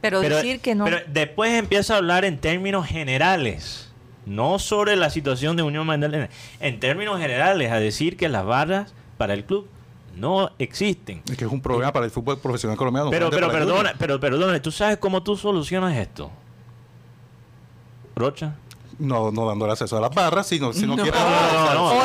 [0.00, 0.84] Pero, decir que no.
[0.84, 3.90] pero después empieza a hablar en términos generales,
[4.26, 6.28] no sobre la situación de Unión Magdalena,
[6.60, 9.66] en términos generales, a decir que las barras para el club
[10.18, 11.22] no existen.
[11.30, 13.10] Es que es un problema para el fútbol profesional colombiano.
[13.10, 16.30] Pero, pero, perdona, pero, perdona, ¿tú sabes cómo tú solucionas esto?
[18.16, 18.54] Rocha.
[18.98, 21.02] No, no dando acceso a las barras, sino si no, No.
[21.04, 22.04] quiere No,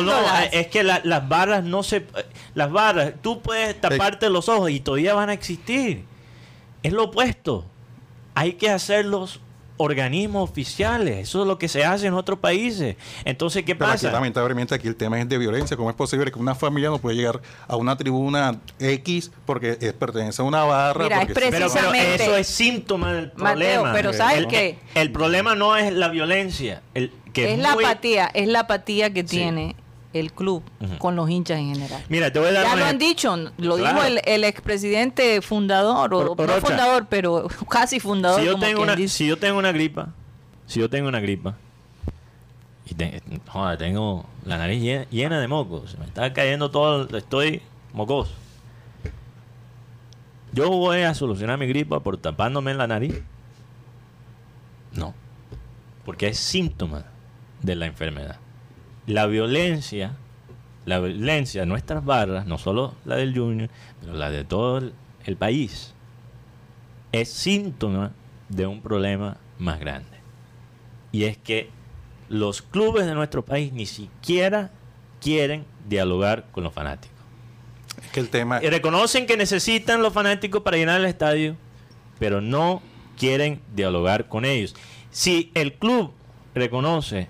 [0.00, 2.06] No, la- es que la- las barras no se...
[2.54, 6.04] Las barras, tú puedes taparte los ojos y todavía van a existir.
[6.82, 7.66] Es lo opuesto.
[8.34, 9.40] Hay que hacerlos
[9.78, 11.18] organismos oficiales.
[11.18, 12.96] Eso es lo que se hace en otros países.
[13.24, 14.12] Entonces, ¿qué Pero aquí, pasa?
[14.12, 15.76] lamentablemente aquí el tema es de violencia.
[15.76, 19.92] ¿Cómo es posible que una familia no pueda llegar a una tribuna X porque es,
[19.92, 21.04] pertenece a una barra?
[21.04, 22.14] Mira, es porque Pero, pero Precisamente.
[22.24, 23.92] eso es síntoma del Mateo, problema.
[23.92, 24.78] pero ¿sabes el, qué?
[24.94, 26.82] El problema no es la violencia.
[26.94, 29.26] El, que es la muy- apatía, es la apatía que Sí.
[29.36, 29.76] tiene
[30.20, 30.62] el club
[30.98, 32.02] con los hinchas en general.
[32.08, 33.94] Mira, te voy a dar Ya lo han dicho, lo Claro.
[34.02, 38.40] dijo el, el expresidente fundador, o Or- no fundador, pero casi fundador.
[38.40, 39.16] si yo como tengo una dice.
[39.16, 40.08] si yo tengo una gripa
[40.66, 41.56] si yo tengo una gripa
[42.86, 47.62] y te- joder, tengo la nariz llena, llena de mocos me está cayendo todo estoy
[47.92, 48.32] mocoso
[50.52, 53.20] yo voy a solucionar mi gripa por tapándome en la nariz
[54.92, 55.14] no
[56.04, 57.04] porque es síntoma
[57.62, 58.38] de la enfermedad
[59.06, 60.16] la violencia
[60.84, 63.68] la violencia de nuestras barras no solo la del junior
[64.00, 65.92] pero la de todo el- país
[67.12, 68.12] es síntoma
[68.48, 70.16] de un problema más grande.
[71.10, 71.68] Y es que
[72.28, 74.70] los clubes de nuestro país ni siquiera
[75.20, 77.16] quieren dialogar con los fanáticos.
[78.00, 81.56] es que el tema Y reconocen que necesitan los fanáticos para llenar el estadio,
[82.20, 82.80] pero no
[83.18, 84.76] quieren dialogar con ellos.
[85.10, 86.12] Si el club
[86.54, 87.28] reconoce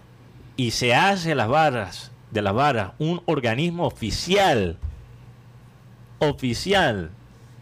[0.57, 4.79] y se hace las barras de las barras un organismo oficial,
[6.19, 7.11] oficial,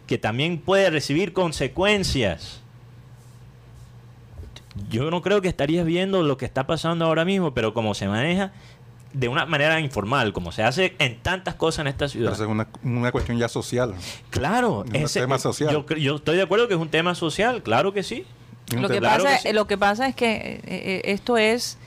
[0.07, 2.61] que también puede recibir consecuencias.
[4.89, 8.07] Yo no creo que estarías viendo lo que está pasando ahora mismo, pero como se
[8.07, 8.51] maneja
[9.13, 12.31] de una manera informal, como se hace en tantas cosas en esta ciudad.
[12.33, 13.93] pero es una, una cuestión ya social.
[14.29, 15.85] Claro, Es un tema social.
[15.97, 18.25] Yo, estoy de acuerdo que es un tema social, claro que sí.
[18.75, 19.53] Lo que, Claro pasa, que sí.
[19.53, 21.77] lo que pasa es que eh, eh, esto es,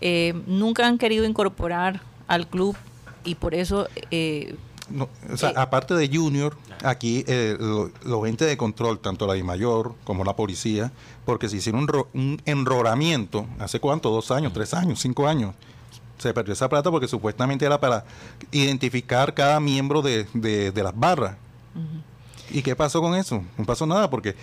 [0.00, 2.76] eh, nunca han querido incorporar al club
[3.24, 4.54] y por eso eh,
[4.88, 5.54] No, o sea, Eh.
[5.56, 10.34] aparte de Junior, aquí eh, lo- los entes de control, tanto la mayor como la
[10.34, 10.90] policía,
[11.24, 14.10] porque se hicieron un, ro- un enrolamiento, ¿hace cuánto?
[14.10, 15.54] ¿Dos años, tres años, cinco años?
[16.18, 18.04] Se perdió esa plata porque supuestamente era para
[18.50, 21.36] identificar cada miembro de, de- de las barras.
[22.50, 23.44] ¿Y qué pasó con eso?
[23.56, 24.34] No pasó nada porque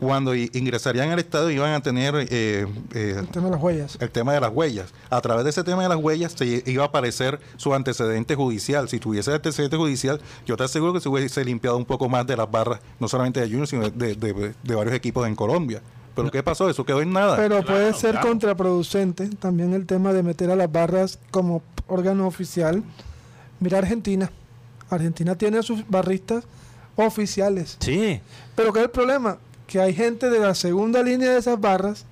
[0.00, 3.96] cuando ingresarían al estadio iban a tener eh, eh, El tema de las huellas.
[4.00, 4.92] el tema de las huellas.
[5.08, 8.88] A través de ese tema de las huellas se iba a aparecer su antecedente judicial.
[8.88, 12.36] Si tuviese antecedente judicial, yo te aseguro que se hubiese limpiado un poco más de
[12.36, 15.80] las barras, no solamente de Junior, sino de, de- de varios equipos en Colombia.
[16.16, 16.68] Pero ¿qué pasó?
[16.70, 17.36] Eso quedó en nada.
[17.36, 18.28] Pero Claro, puede ser claro.
[18.28, 22.82] contraproducente también el tema de meter a las barras como órgano oficial.
[23.58, 24.30] Mira Argentina.
[24.90, 26.44] Argentina tiene a sus barristas
[26.96, 27.76] oficiales.
[27.80, 28.20] Sí.
[28.54, 29.38] Pero ¿qué es el problema?
[29.74, 32.04] Que hay gente de la segunda línea de esas barras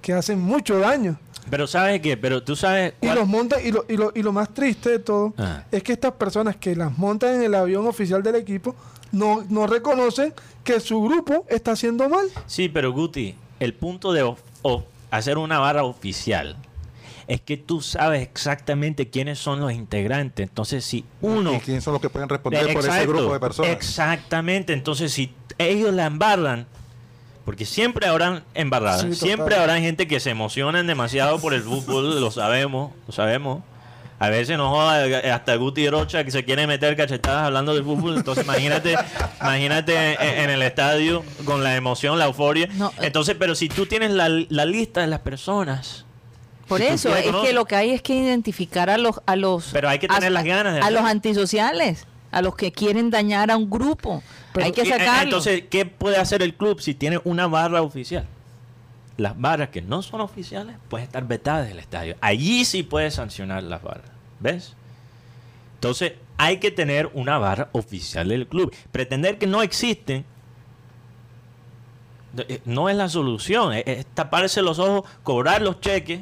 [0.00, 1.18] que hacen mucho daño.
[1.50, 2.16] Pero ¿sabes qué?
[2.16, 2.94] Pero tú sabes...
[3.02, 5.62] Y los montan, y lo, y, lo, y lo más triste de todo Ah.
[5.70, 8.74] es que estas personas que las montan en el avión oficial del equipo
[9.12, 10.32] no, no reconocen
[10.64, 12.24] que su grupo está haciendo mal.
[12.46, 16.56] Sí, pero Guti, el punto de of- of- hacer una barra oficial
[17.28, 20.48] es que tú sabes exactamente quiénes son los integrantes.
[20.48, 21.52] Entonces, si uno...
[21.52, 23.70] ¿Y quiénes son los que pueden responder por ese grupo de personas?
[23.72, 24.72] Exactamente.
[24.72, 26.66] Entonces, si ellos la embarran,
[27.44, 32.20] porque siempre habrán embarradas, Sí, siempre habrá gente que se emocionan demasiado por el fútbol,
[32.20, 33.62] lo sabemos, lo sabemos.
[34.18, 38.16] A veces no joda, hasta Guti Rocha que se quiere meter cachetadas hablando del fútbol.
[38.18, 38.94] Entonces imagínate,
[39.40, 42.68] imagínate en, en el estadio con la emoción, la euforia.
[42.74, 43.06] No, eh.
[43.06, 46.04] Entonces, pero si tú tienes la, la lista de las personas,
[46.68, 47.48] Por Si eso, quieres es conocer.
[47.50, 50.24] que lo que hay es que identificar a los a los Pero hay que tener
[50.26, 54.22] a- las ganas de a los antisociales, a los que quieren dañar a un grupo.
[54.52, 55.22] Pero- hay que Y, eh, sacarlos.
[55.24, 58.26] Entonces, ¿qué puede hacer el club si tiene una barra oficial?
[59.16, 62.16] Las barras que no son oficiales pueden estar vetadas del estadio.
[62.20, 64.10] Allí sí puede sancionar las barras.
[64.40, 64.74] ¿Ves?
[65.74, 68.74] Entonces, hay que tener una barra oficial del club.
[68.90, 70.24] Pretender que no existen
[72.36, 73.74] eh, no es la solución.
[73.74, 76.20] Es, es taparse los ojos, cobrar los cheques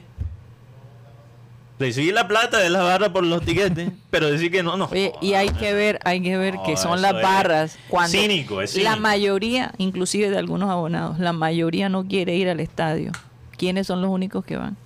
[1.81, 4.85] Recibí la plata de la barra por los tiquetes, pero decir que no, no.
[4.93, 8.11] Oye, y hay que ver, hay que ver que No, son eso las barras cuando
[8.19, 9.01] cínico, es la cínico.
[9.01, 13.13] mayoría, inclusive de algunos abonados, la mayoría no quiere ir al estadio.
[13.57, 14.77] ¿Quiénes son los únicos que van?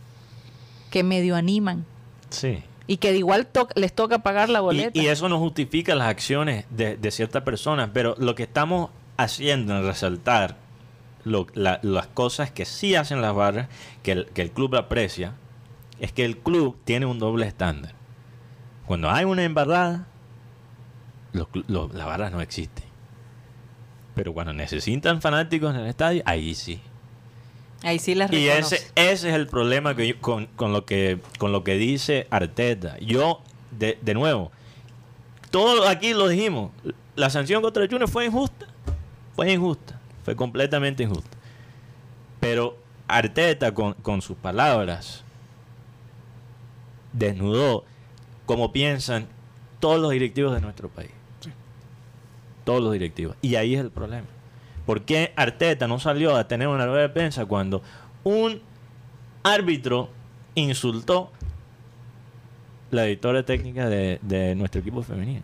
[0.90, 1.84] Que medio animan
[2.30, 2.62] Sí.
[2.86, 4.90] y que de igual to- les toca pagar la Y, boleta.
[5.02, 9.76] y eso no justifica las acciones de, de ciertas personas, pero lo que estamos haciendo
[9.76, 10.56] en resaltar
[11.24, 13.68] lo- la- las cosas que sí hacen las barras,
[14.04, 15.32] que el, que el club aprecia,
[16.00, 17.92] es que el club tiene un doble estándar.
[18.86, 20.06] Cuando hay una embarrada,
[21.32, 22.84] los los- las barras no existen.
[24.14, 26.80] Pero cuando necesitan fanáticos en el estadio, ahí sí.
[27.82, 31.18] Ahí sí las Y ese, ese es el problema que yo- con, con lo que
[31.38, 32.96] con lo que dice Arteta.
[32.98, 34.52] Yo, de, de nuevo,
[35.50, 36.70] todos aquí lo dijimos,
[37.16, 38.66] la sanción contra el Junior fue injusta.
[39.34, 40.00] Fue injusta.
[40.24, 41.36] Fue completamente injusta.
[42.40, 42.78] Pero
[43.08, 45.23] Arteta, con, con sus palabras,
[47.14, 47.84] desnudó
[48.44, 49.26] cómo piensan
[49.80, 51.10] todos los directivos de nuestro país.
[52.64, 53.36] Todos los directivos.
[53.42, 54.26] Y ahí es el problema.
[54.86, 57.82] ¿Por qué Arteta no salió a tener una rueda de prensa cuando
[58.22, 58.60] un
[59.42, 60.10] árbitro
[60.54, 61.30] insultó
[62.90, 65.42] la editora técnica de, de nuestro equipo femenino?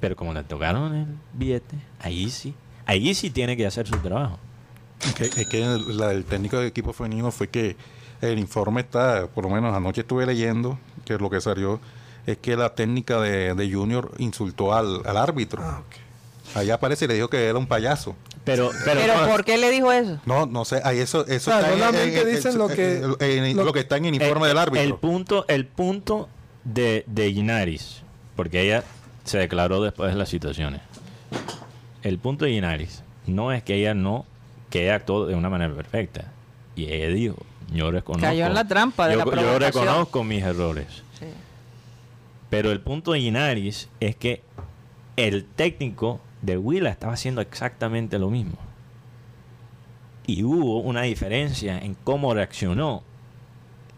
[0.00, 2.54] Pero como le tocaron el billete, ahí sí.
[2.86, 4.38] Ahí sí tiene que hacer su trabajo.
[5.16, 7.76] Que- es que la- el técnico del equipo femenino fue que
[8.20, 11.80] el informe está, por lo menos anoche estuve leyendo, que lo que salió
[12.26, 15.62] es que la técnica de, de Junior insultó al, al árbitro.
[15.62, 16.56] Ah, ok.
[16.56, 18.14] Ahí aparece y le dijo que era un payaso.
[18.44, 20.18] Pero, pero, Pero ¿por qué le dijo eso?
[20.26, 23.00] No, no sé, ahí eso, eso está en- solamente en- en- dicen en- lo que-
[23.54, 24.98] lo- lo que está en el informe del El árbitro.
[25.00, 26.28] punto, el punto
[26.64, 28.02] de, de Ginaris,
[28.36, 28.84] porque ella
[29.24, 30.82] se declaró después de las situaciones.
[32.02, 34.26] El punto de Ginaris no es que ella no,
[34.70, 36.30] que ella actuó de una manera perfecta.
[36.76, 37.36] Y ella dijo,
[37.74, 38.26] yo reconozco.
[38.26, 40.86] Cayó en la trampa de yo, la yo reconozco mis errores.
[41.18, 41.26] Sí.
[42.48, 44.42] Pero el punto de Ginaris es que
[45.16, 48.56] el técnico de Huila estaba haciendo exactamente lo mismo.
[50.26, 53.02] Y hubo una diferencia en cómo reaccionó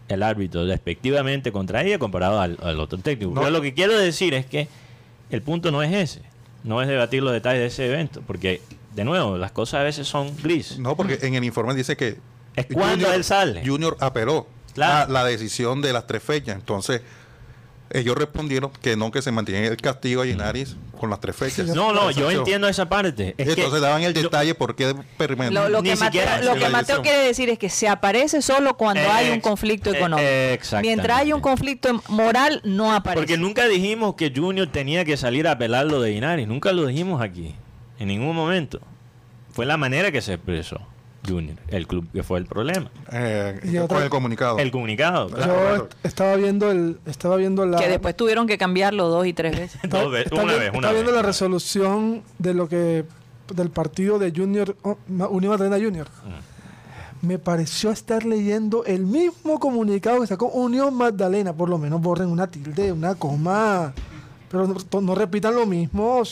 [0.09, 3.35] el árbitro despectivamente contra ella comparado al, al otro técnico.
[3.35, 3.41] No.
[3.41, 4.69] Pero lo que quiero decir es que
[5.31, 6.23] el punto no es ese.
[6.65, 8.23] No es debatir los detalles de ese evento.
[8.27, 8.61] Porque,
[8.95, 10.79] de nuevo, las cosas a veces son gris.
[10.79, 12.17] No, porque en el informe dice que
[12.57, 13.63] Es cuando él sale.
[13.65, 15.09] Junior apeló Claro.
[15.09, 16.57] a la decisión de las tres fechas.
[16.57, 17.01] Entonces,
[17.91, 21.69] ellos respondieron que no, que se mantiene el castigo a Ginaris con las tres fechas.
[21.69, 23.35] No, no, yo entiendo esa parte.
[23.39, 26.33] Es que Entonces daban el detalle por qué permiten- Lo, lo que, siquiera
[26.73, 29.93] Mateo, lo que quiere decir es que se aparece solo cuando Eh, hay un conflicto
[29.93, 30.29] eh, económico.
[30.29, 30.59] eh.
[30.83, 33.21] Mientras hay un conflicto moral, no aparece.
[33.21, 36.49] Porque nunca dijimos que Junior tenía que salir a apelar lo de Linares.
[36.49, 37.55] Nunca lo dijimos aquí.
[37.99, 38.81] En ningún momento.
[39.53, 40.81] Fue la manera que se expresó
[41.27, 42.91] Junior, el club que fue el problema.
[43.13, 44.59] eh, Y otra- el comunicado.
[44.59, 45.29] El comunicado.
[45.29, 49.33] Claro, Yo estaba viendo el, estaba viendo la, que después tuvieron que cambiarlo dos y
[49.33, 49.81] tres veces.
[49.85, 51.21] estaba- Dos veces, estaba una vi- vez, una estaba viendo vez.
[51.23, 53.05] la resolución de lo que
[53.55, 54.97] del partido de Junior oh,
[55.31, 56.09] Unión Magdalena Junior.
[56.25, 57.27] Mm.
[57.27, 61.53] Me pareció estar leyendo el mismo comunicado que sacó Unión Magdalena.
[61.55, 63.93] Por lo menos borren una tilde, una coma.
[64.51, 66.23] Pero no, no repitan lo mismo.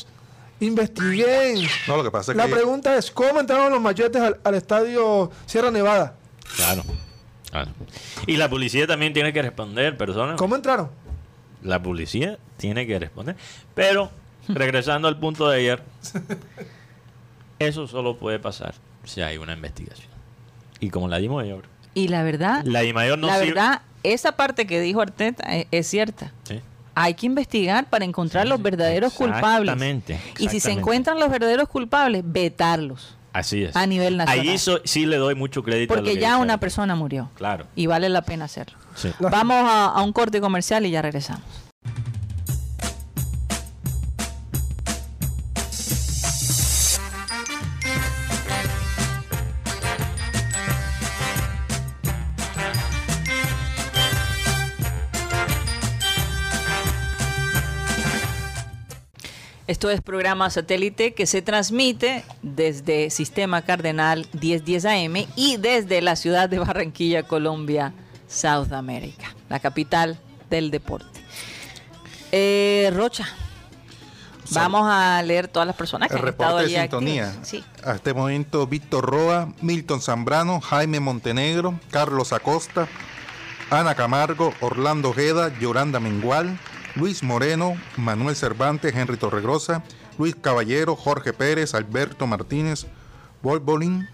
[0.64, 1.66] Investiguen.
[1.86, 4.54] No, lo que pasa es La que pregunta es, ¿cómo entraron los machetes al, al
[4.54, 6.14] estadio Sierra Nevada?
[6.56, 6.82] Claro.
[7.50, 7.70] claro.
[8.26, 10.36] Y la policía también tiene que responder, personas.
[10.36, 10.90] ¿Cómo entraron?
[11.62, 13.36] La policía tiene que responder.
[13.74, 14.10] Pero,
[14.48, 15.82] regresando al punto de ayer,
[17.58, 18.74] eso solo puede pasar
[19.04, 20.08] si hay una investigación.
[20.80, 21.62] Y como la dimos ayer,
[21.94, 23.46] Y la verdad, la DIMAYOR no la sirve.
[23.48, 26.32] verdad, esa parte que dijo Arteta es, es cierta.
[26.44, 26.60] Sí.
[26.94, 29.72] Hay que investigar para encontrar los verdaderos culpables.
[29.72, 33.16] Exactamente, Y si se encuentran los verdaderos culpables, vetarlos.
[33.32, 33.74] Así es.
[33.74, 34.48] A nivel nacional.
[34.48, 35.92] Ahí so- sí le doy mucho crédito.
[35.92, 37.30] a lo Porque que ya una persona murió.
[37.34, 37.66] Claro.
[37.74, 38.78] Y vale la pena hacerlo.
[38.94, 39.10] Sí.
[39.18, 41.42] Vamos a, a un corte comercial y ya regresamos.
[59.74, 66.14] Esto es programa satélite que se transmite desde Sistema Cardenal 1010 AM y desde la
[66.14, 67.92] ciudad de Barranquilla, Colombia,
[68.28, 71.20] South America, la capital del deporte.
[72.30, 73.26] Eh, Rocha,
[74.52, 77.34] vamos a leer todas las personas que el han estado de sintonía.
[77.42, 77.64] Sí.
[77.82, 82.86] A este momento, Víctor Roa, Milton Zambrano, Jaime Montenegro, Carlos Acosta,
[83.70, 86.60] Ana Camargo, Orlando Ojeda, Yoranda Mengual,
[86.96, 89.82] Luis Moreno, Manuel Cervantes, Henry Torregrosa,
[90.18, 92.86] Luis Caballero, Jorge Pérez, Alberto Martínez,
[93.42, 94.08] Volbolín,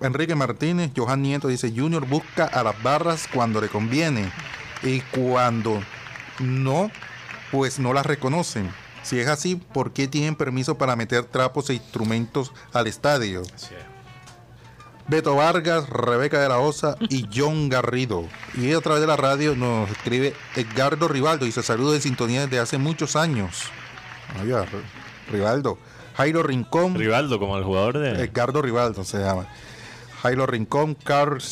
[0.00, 4.30] Enrique Martínez, Johan Nieto dice, Junior busca a las barras cuando le conviene
[4.82, 5.82] y cuando
[6.38, 6.90] no,
[7.50, 8.70] pues no las reconocen.
[9.02, 13.42] Si es así, ¿por qué tienen permiso para meter trapos e instrumentos al estadio?
[15.08, 18.24] Beto Vargas, Rebeca de la Osa y John Garrido.
[18.54, 21.44] Y a través de la radio nos escribe Edgardo Rivaldo.
[21.44, 23.62] Dice saludos de sintonía desde hace muchos años.
[24.40, 24.64] Oiga,
[25.30, 25.78] Rivaldo.
[26.16, 26.94] Jairo Rincón.
[26.94, 28.22] Rivaldo, como el jugador de.
[28.24, 29.46] Edgardo Rivaldo se llama.
[30.22, 31.42] Jairo Rincón, Carl-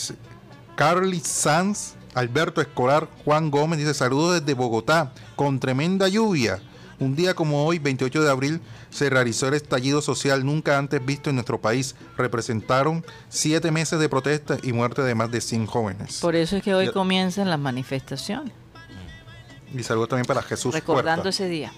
[0.77, 6.61] Carly Sanz, Alberto Escolar, Juan Gómez dice saludos desde Bogotá con tremenda lluvia.
[7.01, 8.61] Un día como hoy, 28 de abril,
[8.91, 11.97] se realizó el estallido social nunca antes visto en nuestro país.
[12.19, 16.21] Representaron siete meses de protesta y muerte de más de 100 jóvenes.
[16.21, 18.53] Por eso es que hoy comienzan las manifestaciones,
[19.75, 21.29] Y saludos también para Jesús recordando Puerta.
[21.31, 21.73] ese día.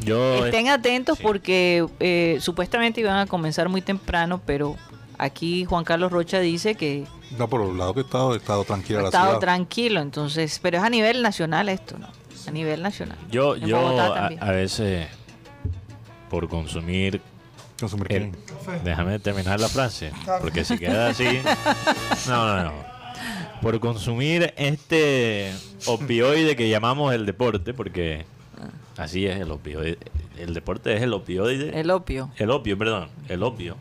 [0.00, 0.44] Yo.
[0.46, 1.24] Estén atentos sí.
[1.24, 4.76] porque eh, supuestamente iban a comenzar muy temprano, pero
[5.18, 7.06] aquí Juan Carlos Rocha dice que
[7.38, 9.40] No, por el lado que he estado, he estado tranquila ha la estado ciudad.
[9.40, 12.08] tranquilo, entonces, pero es a nivel nacional esto, ¿no?
[12.46, 13.16] A nivel nacional.
[13.30, 15.06] Yo, En yo a, veces,
[16.30, 17.20] por consumir.
[17.80, 18.80] Consumir el- qué?
[18.84, 21.26] déjame terminar la frase, porque si queda así.
[22.28, 22.72] No, no, no.
[23.62, 25.52] Por consumir este
[25.86, 28.24] opioide que llamamos el deporte, porque
[28.96, 29.98] así es el opioide.
[30.38, 31.78] El deporte es el opioide.
[31.78, 32.30] El opio.
[32.36, 33.08] El opio, perdón.
[33.28, 33.76] El opio.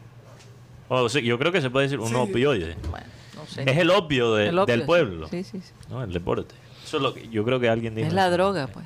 [0.89, 2.15] O sea, yo creo que se puede decir un Sí.
[2.15, 2.75] opioide.
[2.89, 3.63] Bueno, no sé.
[3.69, 4.85] Es el opio, de- El opio, del sí.
[4.87, 5.27] pueblo.
[5.29, 5.71] Sí, sí, sí.
[5.89, 6.03] ¿no?
[6.03, 6.55] El deporte.
[6.93, 8.07] Eso es lo que yo creo que alguien dijo.
[8.07, 8.33] Es la eso.
[8.33, 8.85] droga, pues.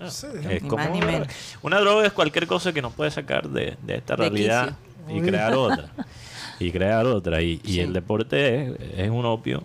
[0.00, 1.26] Ah, Sí, es ni como más ni una, droga.
[1.62, 4.74] Una droga es cualquier cosa que nos puede sacar de, de esta De realidad
[5.08, 5.88] y crear otra.
[6.58, 7.40] Y crear otra.
[7.42, 7.80] Y, y Sí.
[7.80, 9.62] el deporte es, es un opio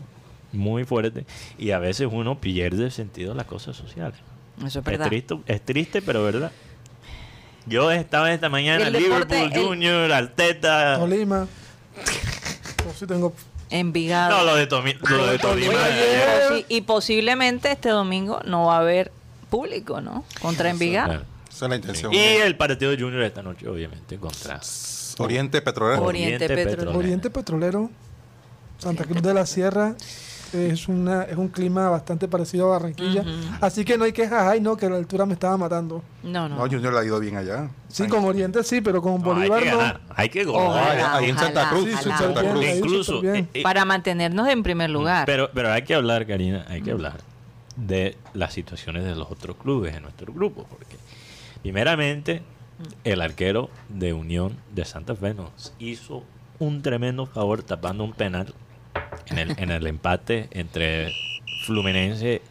[0.54, 1.26] muy fuerte
[1.58, 4.20] y a veces uno pierde el sentido de las cosas sociales.
[4.60, 5.08] Eso es Es verdad.
[5.08, 6.52] triste, es triste, pero verdad.
[7.66, 10.98] Yo estaba esta mañana El Liverpool el- Junior, Alteta.
[11.00, 11.48] Tolima.
[12.86, 13.34] Yo sí tengo.
[13.72, 14.38] Envigado.
[14.38, 15.74] No, lo de, Tomi- lo de Tolima.
[15.74, 19.12] Oye, posi- y posiblemente este domingo no va a haber
[19.50, 20.26] público, ¿no?
[20.42, 21.08] Contra Envigado.
[21.08, 21.26] Claro.
[21.50, 22.14] Esa es la intención.
[22.14, 24.60] Y el partido de Junior esta noche, obviamente, contra
[25.18, 26.04] Oriente Petrolero.
[26.04, 26.98] Oriente Petrolero.
[26.98, 27.90] Oriente Petrolero,
[28.78, 29.96] Santa Cruz de la Sierra.
[30.54, 33.24] Es, una, es un clima bastante parecido a Barranquilla.
[33.62, 34.44] Así que no hay quejas.
[34.48, 36.04] Ay, no, que la altura me estaba matando.
[36.24, 36.56] No, no.
[36.58, 37.70] No, Junior le ha ido bien allá.
[37.88, 39.78] Sí, con Oriente sí, pero con No, hay Bolívar que no.
[39.78, 41.16] ganar, hay que golear.
[41.16, 42.18] ahí en Santa Cruz, Sí, ojalá.
[42.18, 42.60] Santa súper Cruz.
[42.60, 45.26] bien, ahí Incluso, eh, eh, Para mantenernos en primer lugar.
[45.26, 47.18] Pero, pero hay que hablar, Karina, hay que hablar
[47.78, 50.66] de las situaciones de los otros clubes en nuestro grupo.
[50.70, 50.98] Porque,
[51.62, 52.42] primeramente,
[53.04, 56.24] el arquero de Unión de Santa Fe nos hizo
[56.60, 58.54] un tremendo favor tapando un penal
[59.28, 61.14] en el, en el empate entre
[61.66, 62.42] Fluminense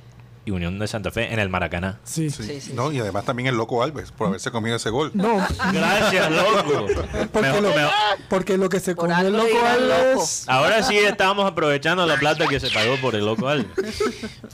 [0.46, 1.98] y Unión de Santa Fe en el Maracaná.
[2.04, 2.30] Sí.
[2.30, 2.42] Sí.
[2.44, 5.10] Sí, sí, no, y además también el loco Alves por haberse comido ese gol.
[5.14, 5.36] No,
[5.72, 6.86] Gracias, loco.
[7.32, 7.92] Porque Mejor- lo- mejor-
[8.28, 10.26] porque lo que se comió el loco Alves- loco.
[10.46, 13.68] Ahora sí estamos aprovechando la plata que se pagó por el loco Alves.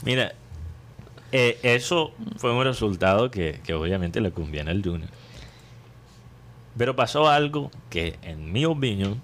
[0.03, 0.33] Mira,
[1.31, 5.09] eh, eso fue un resultado que, que obviamente le conviene al Junior.
[6.77, 9.21] Pero pasó algo que, en mi opinión,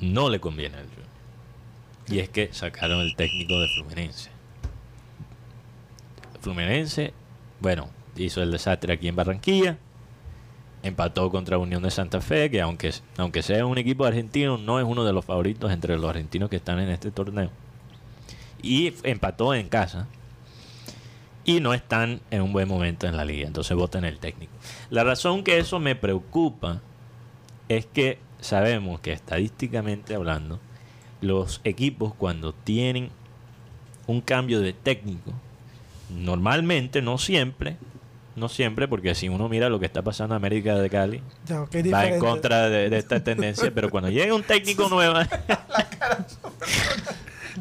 [0.00, 0.99] no le conviene al Junior.
[2.10, 4.30] Y es que sacaron el técnico de Fluminense.
[6.40, 7.14] Fluminense,
[7.60, 9.78] bueno, hizo el desastre aquí en Barranquilla.
[10.82, 14.86] Empató contra Unión de Santa Fe, que aunque, aunque sea un equipo argentino, no es
[14.86, 17.50] uno de los favoritos entre los argentinos que están en este torneo.
[18.60, 20.08] Y empató en casa.
[21.44, 23.46] Y no están en un buen momento en la liga.
[23.46, 24.52] Entonces votan el técnico.
[24.88, 26.80] La razón que eso me preocupa
[27.68, 30.60] es que sabemos que estadísticamente hablando,
[31.20, 33.10] los equipos cuando tienen
[34.06, 35.32] un cambio de técnico,
[36.08, 37.76] normalmente, no siempre,
[38.36, 41.22] no siempre, porque si uno mira lo que está pasando en América de Cali,
[41.92, 45.14] va en contra de, de esta tendencia, pero cuando llega un técnico nuevo...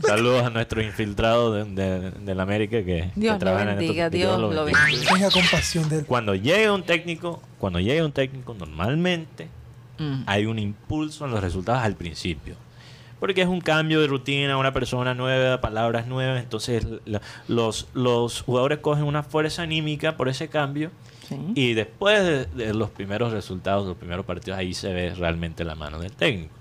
[0.06, 4.40] Saludos a nuestro infiltrado de, de- de la América que, Dios trabaja en que Dios
[4.40, 4.86] lo bendiga.
[4.86, 5.14] bendiga.
[5.14, 6.06] Tenga compasión de él.
[6.06, 9.48] Cuando llega un técnico, cuando llega un técnico, normalmente
[10.02, 10.24] Mm.
[10.28, 12.56] hay un impulso en los resultados al principio.
[13.20, 18.42] Porque es un cambio de rutina, una persona nueva, palabras nuevas, entonces la- los, los
[18.42, 20.92] jugadores cogen una fuerza anímica por ese cambio
[21.28, 21.36] Sí.
[21.54, 25.76] y después de, de los primeros resultados, los primeros partidos, ahí se ve realmente la
[25.76, 26.56] mano del técnico.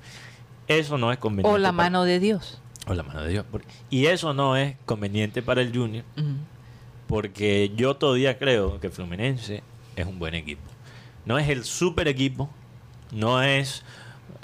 [0.66, 1.54] Eso no es conveniente.
[1.54, 2.60] O la para- mano de Dios.
[2.86, 3.44] o la mano de Dios.
[3.50, 6.04] porque- Y eso no es conveniente para el Junior
[7.06, 9.62] porque yo todavía creo que Fluminense
[9.96, 10.62] es un buen equipo.
[11.24, 12.50] No es el super equipo,
[13.12, 13.82] no es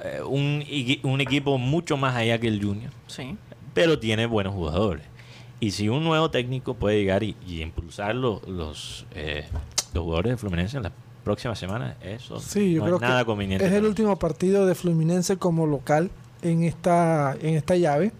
[0.05, 0.63] eh, un,
[1.03, 3.37] un equipo mucho más allá que el Junior, Sí.
[3.75, 5.05] pero tiene buenos jugadores.
[5.61, 9.45] Y si un nuevo técnico puede llegar y, y impulsar lo- los, eh,
[9.95, 13.21] los jugadores de Fluminense en las próximas semanas, eso Sí, yo no creo es nada
[13.21, 13.65] que conveniente.
[13.67, 16.11] es el último partido de Fluminense como local
[16.43, 18.13] en esta, en esta llave,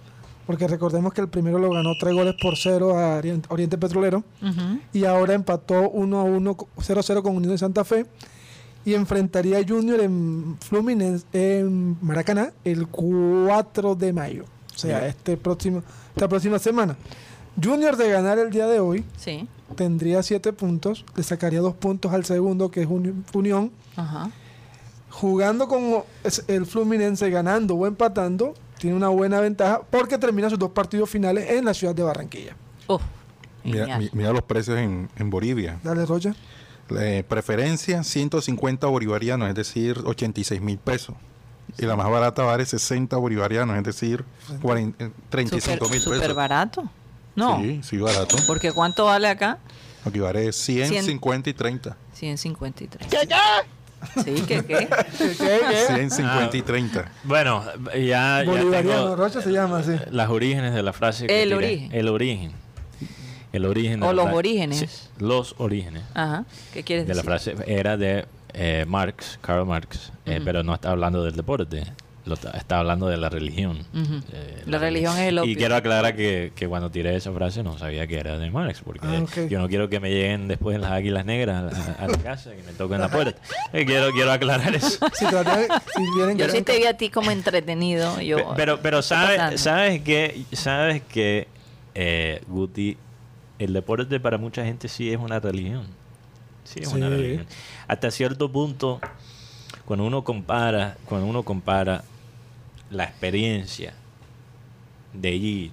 [0.47, 4.25] porque recordemos que el primero lo ganó tres goles por cero a Orient- Oriente Petrolero
[4.93, 8.07] y ahora empató 1 a 1, 0 a 0 con Unión de Santa Fe
[8.85, 14.45] y enfrentaría a Junior en Fluminense, en Maracaná, el 4 de mayo.
[14.75, 15.83] O sea, este próximo,
[16.15, 16.97] esta próxima semana.
[17.63, 19.49] Junior de ganar el día de hoy Sí.
[19.77, 23.71] tendría 7 puntos, le sacaría 2 puntos al segundo, que es Uni- Unión.
[23.97, 24.31] Ajá.
[25.11, 26.03] Jugando con
[26.49, 31.49] el Fluminense, ganando o empatando, tiene una buena ventaja porque termina sus dos partidos finales
[31.51, 32.57] en la ciudad de Barranquilla.
[32.89, 33.01] Uf,
[33.63, 34.01] Mira, genial.
[34.01, 35.79] mi- mira los precios en, en Bolivia.
[35.85, 36.35] Dale, Roger.
[36.89, 41.15] La preferencia 150 bolivarianos, es decir, 86 mil pesos.
[41.79, 44.25] Y la más barata vale 60 bolivarianos, es decir,
[44.63, 46.37] 40, eh, 35 mil Súper pesos.
[46.37, 46.85] barato.
[47.37, 48.37] No, Sí, sí, barato.
[48.47, 49.59] porque ¿cuánto vale acá?
[50.05, 51.05] Aquí vale 100, Cien.
[51.05, 51.97] 50 y 30.
[52.13, 53.09] 153.
[54.23, 54.87] Sí, ¿qué qué?
[55.19, 55.61] ¿Qué, qué?
[55.89, 57.11] 100, 50 y 30.
[57.25, 57.65] Bueno,
[57.95, 59.93] ya, ya Bolivariano, tengo Roger se llama así.
[60.11, 61.27] las orígenes de la frase.
[61.27, 61.57] que El tiré.
[61.57, 61.89] origen.
[61.93, 62.53] El origen.
[63.55, 64.01] El origen.
[64.01, 64.79] de O los orígenes.
[64.79, 64.87] Sí,
[65.19, 66.45] los orígenes Ajá.
[66.73, 70.91] ¿Qué quieres de la frase era de eh, Marx, Karl Marx, eh, pero no está
[70.91, 71.85] hablando del deporte.
[72.27, 73.85] Lo está, está hablando de la religión.
[74.33, 75.57] Eh, La religión es el Y opio.
[75.59, 79.07] quiero aclarar que, que cuando tiré esa frase no sabía que era de Marx, porque
[79.07, 82.53] Ah, yo no quiero que me lleguen después las águilas negras a, a la casa,
[82.57, 83.39] que me toquen la puerta.
[83.75, 84.99] Eh, quiero, quiero aclarar eso.
[85.15, 88.19] Si, tratan- si vienen Yo sí te vi a ti como entretenido.
[88.23, 91.47] Yo, Pe- pero pero sabes sabes que sabes que
[91.95, 92.97] eh, Guti
[93.59, 95.87] el deporte para mucha gente sí es una religión
[96.65, 97.47] sí es una religión
[97.89, 99.01] hasta cierto punto
[99.85, 102.03] cuando uno compara cuando uno compara
[102.91, 103.95] la experiencia
[105.13, 105.73] de ir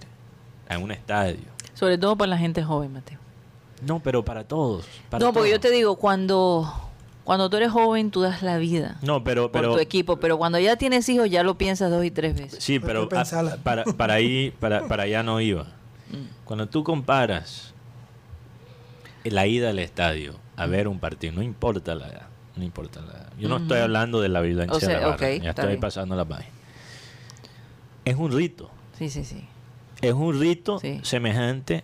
[0.69, 3.17] a un estadio Sobre todo para la gente joven, Mateo.
[3.81, 5.71] no pero para todos para no, porque yo todos.
[5.71, 6.71] te digo, cuando,
[7.23, 10.37] cuando tú eres joven, tú das la vida no pero por pero tu equipo, pero
[10.37, 12.63] cuando ya tienes hijos, ya lo piensas dos y tres veces.
[12.63, 15.65] Sí, pero que a- para, para ahí, para, para allá no iba.
[16.45, 17.73] Cuando tú comparas
[19.23, 23.11] la ida al estadio a ver un partido, no importa la edad, no importa la
[23.11, 23.29] edad.
[23.39, 25.67] Yo no estoy hablando de la violencia O sea, de la barra, ok, ya estoy
[25.67, 25.79] bien.
[25.79, 26.49] pasando la página.
[28.05, 29.45] Es un rito, Sí, sí, sí.
[30.01, 30.99] es un rito Sí.
[31.03, 31.83] semejante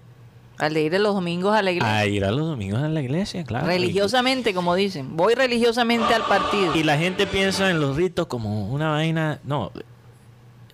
[0.57, 1.97] Al de ir los domingos a la iglesia.
[1.97, 3.67] a ir a los domingos a la iglesia, claro.
[3.67, 5.15] religiosamente, como dicen.
[5.15, 6.75] Voy religiosamente al partido.
[6.75, 9.39] Y la gente piensa en los ritos como una vaina.
[9.43, 9.71] No,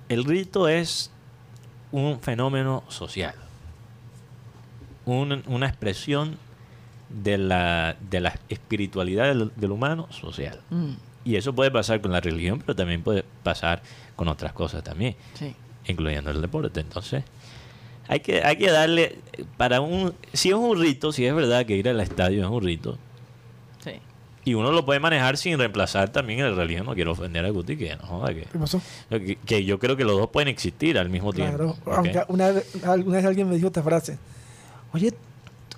[0.08, 1.12] el rito es
[1.92, 3.36] un fenómeno social.
[5.06, 6.38] Un- una expresión
[7.10, 10.62] de la, de la espiritualidad del, del humano social.
[10.70, 10.94] Mm,
[11.26, 13.82] Y eso puede pasar con la religión, pero también puede pasar
[14.16, 15.54] con otras cosas también, sí.
[15.88, 16.80] incluyendo el deporte.
[16.80, 17.24] Entonces,
[18.08, 19.18] hay que, hay que darle,
[19.58, 22.62] para un, si es un rito, si es verdad que ir al estadio es un
[22.64, 22.98] rito,
[23.84, 23.92] Sí.
[24.46, 26.86] y uno lo puede manejar sin reemplazar también la religión.
[26.86, 28.82] No quiero ofender a Guti, que no joda, que, ¿Qué pasó?
[29.10, 31.74] que, que yo creo que los dos pueden existir al mismo Claro.
[31.74, 31.92] tiempo.
[31.92, 31.98] ¿ok?
[31.98, 34.18] Aunque una, vez alguien me dijo esta frase.
[34.94, 35.14] Oye,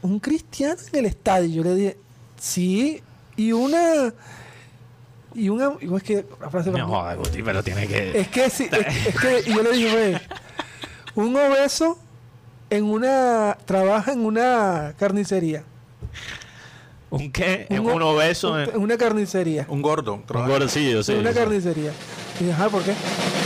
[0.02, 1.50] un cristiano en el estadio.
[1.50, 1.98] Yo le dije,
[2.40, 3.02] sí.
[3.38, 4.14] Y una...
[5.34, 5.74] Y una...
[5.82, 6.72] y es que la frase...
[6.72, 8.20] No Guti, pero tiene que...
[8.20, 10.22] Es que sí, es, es que y yo le dije, "Ve,
[11.16, 11.98] un obeso
[12.70, 15.64] en una trabaja en una carnicería.
[17.10, 17.68] ¿Un qué?
[17.70, 18.54] ¿Un, o- obeso?
[18.54, 19.66] un- en- una carnicería.
[19.70, 20.16] Un gordo.
[20.16, 21.12] un gordillo, sí.
[21.14, 21.38] en una sí.
[21.38, 21.92] carnicería.
[22.40, 22.94] Y dije, "Ah, ¿por qué?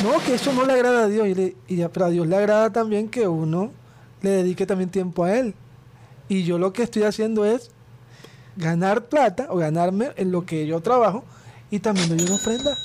[0.04, 1.28] No, que eso no le agrada a Dios.
[1.28, 3.72] Y, le, y ya, pero a Dios le agrada también que uno
[4.22, 5.54] le dedique también tiempo a Él.
[6.28, 7.72] Y yo lo que estoy haciendo es
[8.56, 11.24] ganar plata o ganarme en lo que yo trabajo
[11.72, 12.78] y también doy una ofrenda.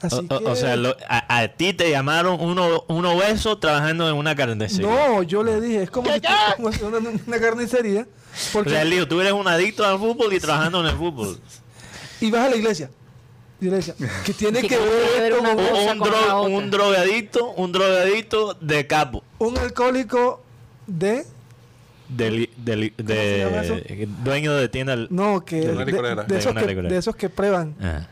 [0.00, 3.58] Así O, o- que, o sea, lo- a, a ti te llamaron uno, un obeso
[3.58, 4.86] trabajando en una carnicería.
[4.88, 6.20] no, yo le dije, es como si
[6.56, 8.02] como si una, una carnicería.
[8.02, 11.38] O Porque sea, Lío, tú eres un adicto al fútbol y trabajando en el fútbol.
[12.20, 12.90] y vas a la iglesia.
[13.60, 13.92] Iglesia,
[14.24, 17.50] que tiene que que tiene que ver ver una con Un, un dro- un drogadicto,
[17.54, 19.24] un drogadicto de capo.
[19.40, 20.44] un alcohólico
[20.88, 21.24] de
[22.08, 24.96] Del, del- de, dueño de tienda.
[25.10, 28.06] no que De de, de De esos que, de esos que prueban Ah.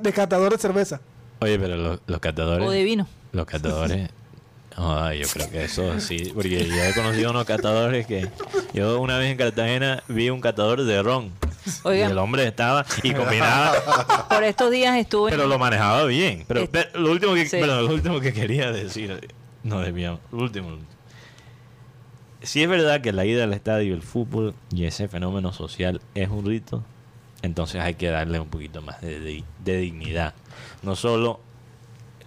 [0.00, 1.00] de catador de cerveza.
[1.40, 2.66] Oye, pero los, los catadores.
[2.66, 3.06] O de vino.
[3.32, 4.10] Los catadores.
[4.80, 8.28] Ay, yo creo que eso sí, porque yo he conocido unos catadores que
[8.72, 11.32] yo una vez en Cartagena vi un catador de ron.
[11.82, 12.06] Oiga.
[12.06, 13.72] Y el hombre estaba y combinaba,
[14.28, 15.30] Por estos días estuve.
[15.32, 16.44] pero lo manejaba bien.
[16.46, 17.58] Pero, lo último que sí.
[17.60, 19.28] lo último que quería decir,
[19.64, 20.78] no desviamos, lo último.
[22.42, 26.28] Si es verdad que la ida al estadio, el fútbol y ese fenómeno social es
[26.28, 26.82] un rito,
[27.42, 30.34] entonces hay que darle un poquito más de, de- de dignidad.
[30.82, 31.40] No solo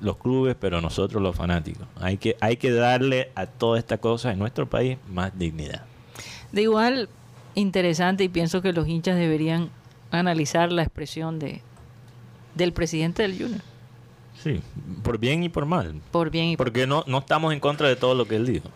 [0.02, 1.88] los clubes, pero nosotros los fanáticos.
[2.00, 5.84] Hay que, hay que darle a toda esta cosa en nuestro país más dignidad.
[6.52, 7.08] De igual,
[7.56, 9.70] interesante y pienso que los hinchas deberían
[10.12, 11.62] analizar la expresión de
[12.56, 13.62] del presidente del Junior.
[14.44, 14.60] Sí,
[15.04, 16.02] por bien y por mal.
[16.12, 18.46] Por bien y por Porque no, no estamos en contra de todo lo que él
[18.46, 18.68] dijo.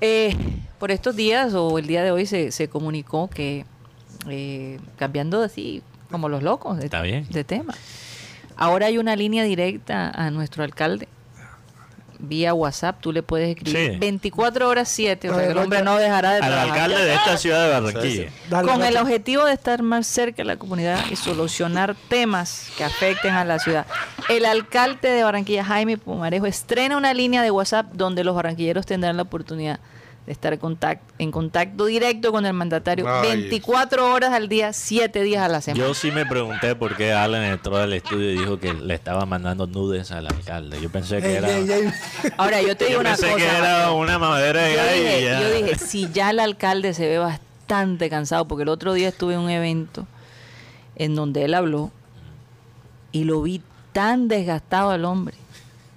[0.00, 0.36] Eh,
[0.78, 3.64] por estos días o el día de hoy se, se comunicó que
[4.28, 7.26] eh, cambiando así como los locos de, Está bien.
[7.30, 7.74] de tema.
[8.56, 11.08] Ahora hay una línea directa a nuestro alcalde.
[12.20, 13.98] Vía WhatsApp, tú le puedes escribir Sí.
[13.98, 16.70] 24 horas 7, o sea, el hombre no dejará de Al trabajar.
[16.70, 18.30] alcalde de esta ciudad de Barranquilla.
[18.50, 22.84] Dale, con el objetivo de estar más cerca de la comunidad y solucionar temas que
[22.84, 23.86] afecten a la ciudad.
[24.28, 29.16] El alcalde de Barranquilla, Jaime Pumarejo, estrena una línea de WhatsApp donde los barranquilleros tendrán
[29.16, 29.78] la oportunidad
[30.28, 33.30] de estar en contacto, en contacto directo con el mandatario Ay.
[33.30, 35.82] 24 horas al día, 7 días a la semana.
[35.82, 39.24] Yo sí me pregunté por qué Alan entró al estudio y dijo que le estaba
[39.24, 40.82] mandando nudes al alcalde.
[40.82, 41.90] Yo pensé que era, ey, ey.
[42.36, 43.36] Ahora, yo te digo yo una pensé cosa.
[43.38, 45.40] que era una mamadera de yo, y ya.
[45.40, 49.32] yo dije, si ya el alcalde se ve bastante cansado, porque el otro día estuve
[49.32, 50.06] en un evento
[50.96, 51.90] en donde él habló
[53.12, 53.62] y lo vi
[53.94, 55.36] tan desgastado al hombre,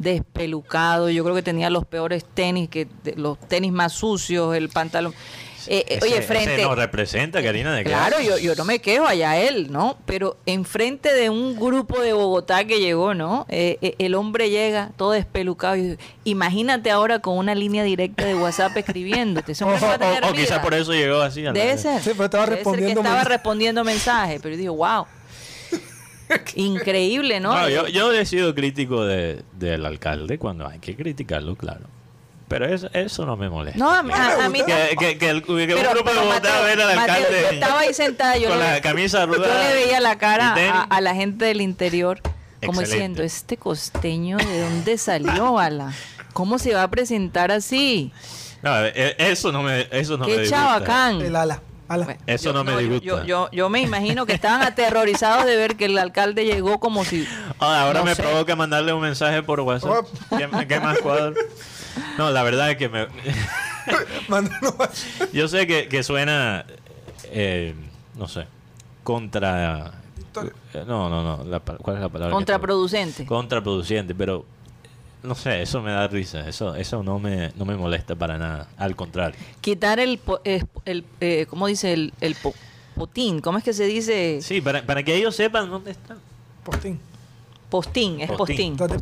[0.01, 5.13] despelucado, yo creo que tenía los peores tenis, que los tenis más sucios, el pantalón.
[5.67, 6.63] Eh, eh, Ese- oye, ese frente...
[6.63, 9.97] nos representa, Karina, de Claro, yo, yo no me quejo allá él, ¿no?
[10.07, 13.45] Pero enfrente de un grupo de Bogotá que llegó, ¿no?
[13.47, 15.75] Eh, eh, el hombre llega todo despelucado.
[15.75, 19.51] Y, imagínate ahora con una línea directa de WhatsApp escribiéndote.
[19.51, 21.43] Ese no tener O, o quizás por eso llegó así.
[21.43, 22.01] Debe ser.
[22.01, 24.39] Sí, pero estaba Debe ser que respondiendo estaba respondiendo mensajes.
[24.41, 25.05] Pero yo digo, wow.
[26.55, 27.53] Increíble, ¿no?
[27.55, 31.81] No, yo, yo he sido crítico de, del alcalde cuando hay que criticarlo, claro.
[32.47, 33.79] Pero eso, eso no me molesta.
[33.79, 36.15] No, a, mí- a- a mí que, que, que el, que un Pero- grupo de
[36.15, 38.81] pero, Bogotá Mateo, ver al Mateo, alcalde yo estaba ahí sentada, yo con le- la
[38.81, 42.19] camisa Yo le veía la cara a, a la gente del interior
[42.65, 42.83] como Excelente.
[42.95, 45.93] diciendo, este costeño, ¿de dónde salió, Ala?
[46.33, 48.11] ¿Cómo se va a presentar así?
[48.61, 50.57] No, eh, eso no me, eso no me ¡Qué disgusta.
[50.63, 51.21] chabacán!
[51.21, 51.61] El ala.
[51.93, 52.17] Ala.
[52.27, 53.05] Eso yo- no me disgusta.
[53.05, 57.03] Yo, yo, yo me imagino que estaban aterrorizados de ver que el alcalde llegó como
[57.05, 57.27] si...
[57.59, 58.23] Ah, ahora No me sé.
[58.23, 60.05] provoca mandarle un mensaje por WhatsApp.
[60.37, 61.33] ¿Qué, qué más cuadro?
[62.17, 63.07] No, la verdad es que me...
[65.33, 66.65] Yo sé que, que suena,
[67.25, 67.75] eh,
[68.15, 68.45] no sé,
[69.03, 69.91] contra...
[70.73, 71.43] eh, No, no, no.
[71.43, 72.33] la ¿Cuál es la palabra?
[72.33, 73.25] Contraproducente.
[73.25, 74.45] Contraproducente, pero
[75.23, 76.47] no sé, eso me da risa.
[76.47, 78.67] Eso eso no me, no me molesta para nada.
[78.77, 79.39] Al contrario.
[79.61, 80.17] Quitar el...
[80.17, 81.93] po- eh, el eh, ¿Cómo dice?
[81.93, 82.53] El, el po-
[82.95, 83.39] potín.
[83.41, 84.39] ¿Cómo es que se dice?
[84.41, 86.17] Sí, para, para que ellos sepan dónde están.
[86.63, 86.99] postín.
[87.69, 88.19] Postín.
[88.19, 88.75] Es Postín.
[88.75, 88.89] postín.
[88.89, 88.95] Estás de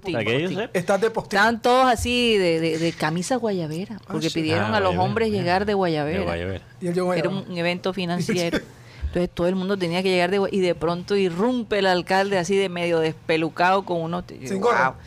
[0.46, 0.70] postín.
[0.74, 1.08] Estás de.
[1.08, 4.42] Estaban todos así de, de, de camisa guayabera, porque sí.
[4.42, 6.20] pidieron Ah, a los guayabera, hombres llegar de guayabera.
[6.20, 6.64] De Guayabera.
[6.80, 8.60] Y él llegó Era un evento financiero.
[9.08, 12.56] Entonces todo el mundo tenía que llegar de y de pronto irrumpe el alcalde así
[12.56, 14.90] de medio despelucado con unos Sin gorra.
[14.92, 15.00] Wow.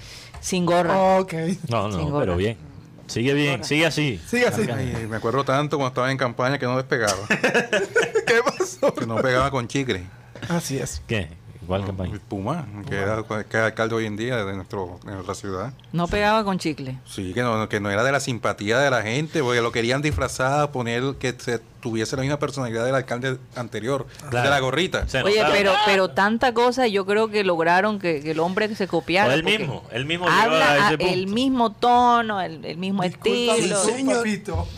[0.42, 1.18] Sin gorra.
[1.20, 1.32] Ok.
[1.70, 2.20] No, Sin no, gorra.
[2.20, 2.58] pero bien.
[3.06, 4.20] Sigue bien, sigue así.
[4.26, 4.62] Sigue así.
[4.70, 7.16] Ay, me acuerdo tanto cuando estaba en campaña que no despegaba.
[7.28, 8.94] ¿Qué pasó?
[8.94, 10.04] que no pegaba con chicle.
[10.48, 11.02] Así es.
[11.06, 11.28] ¿Qué?
[11.66, 12.14] ¿Cuál campaña?
[12.14, 15.72] El Puma, que, era, que es alcalde hoy en día de, nuestro, de nuestra ciudad.
[15.92, 16.98] No pegaba con chicle.
[17.06, 20.02] Sí, que no, que no era de la simpatía de la gente, porque lo querían
[20.02, 24.44] disfrazar, poner que se tuviese la misma personalidad del alcalde anterior, Claro.
[24.44, 25.04] de la gorrita.
[25.24, 29.28] Oye, pero pero tanta cosa yo creo que lograron que, que el hombre se copiara.
[29.28, 33.82] O él mismo, él mismo a ese el mismo tono, el, el mismo Discúlpame, estilo.
[33.84, 34.68] sí, papito.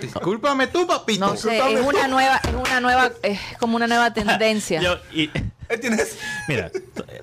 [0.00, 1.26] Discúlpame tú, papito.
[1.26, 4.80] No sé, es una nueva, es una nueva, es como una nueva tendencia.
[4.80, 5.30] Yo- y-
[5.68, 6.18] Él tienes.
[6.48, 6.70] mira,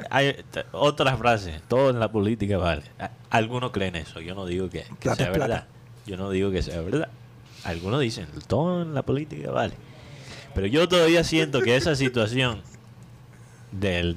[0.10, 1.62] hay t- otra frase.
[1.68, 2.84] Todo en la política vale.
[3.30, 4.20] Algunos creen eso.
[4.22, 5.32] Yo no digo que, que sea plata.
[5.32, 5.66] verdad.
[6.06, 7.10] Yo no digo que sea verdad.
[7.68, 9.74] Algunos dicen, todo en la política vale.
[10.56, 12.62] Pero yo todavía siento que esa situación
[13.72, 14.16] del...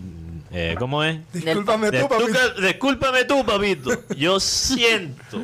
[0.52, 1.18] eh, ¿Cómo es?
[1.32, 2.38] Discúlpame De- tú, papito.
[2.54, 3.90] tú, discúlpame tú, papito.
[4.16, 5.42] Yo siento.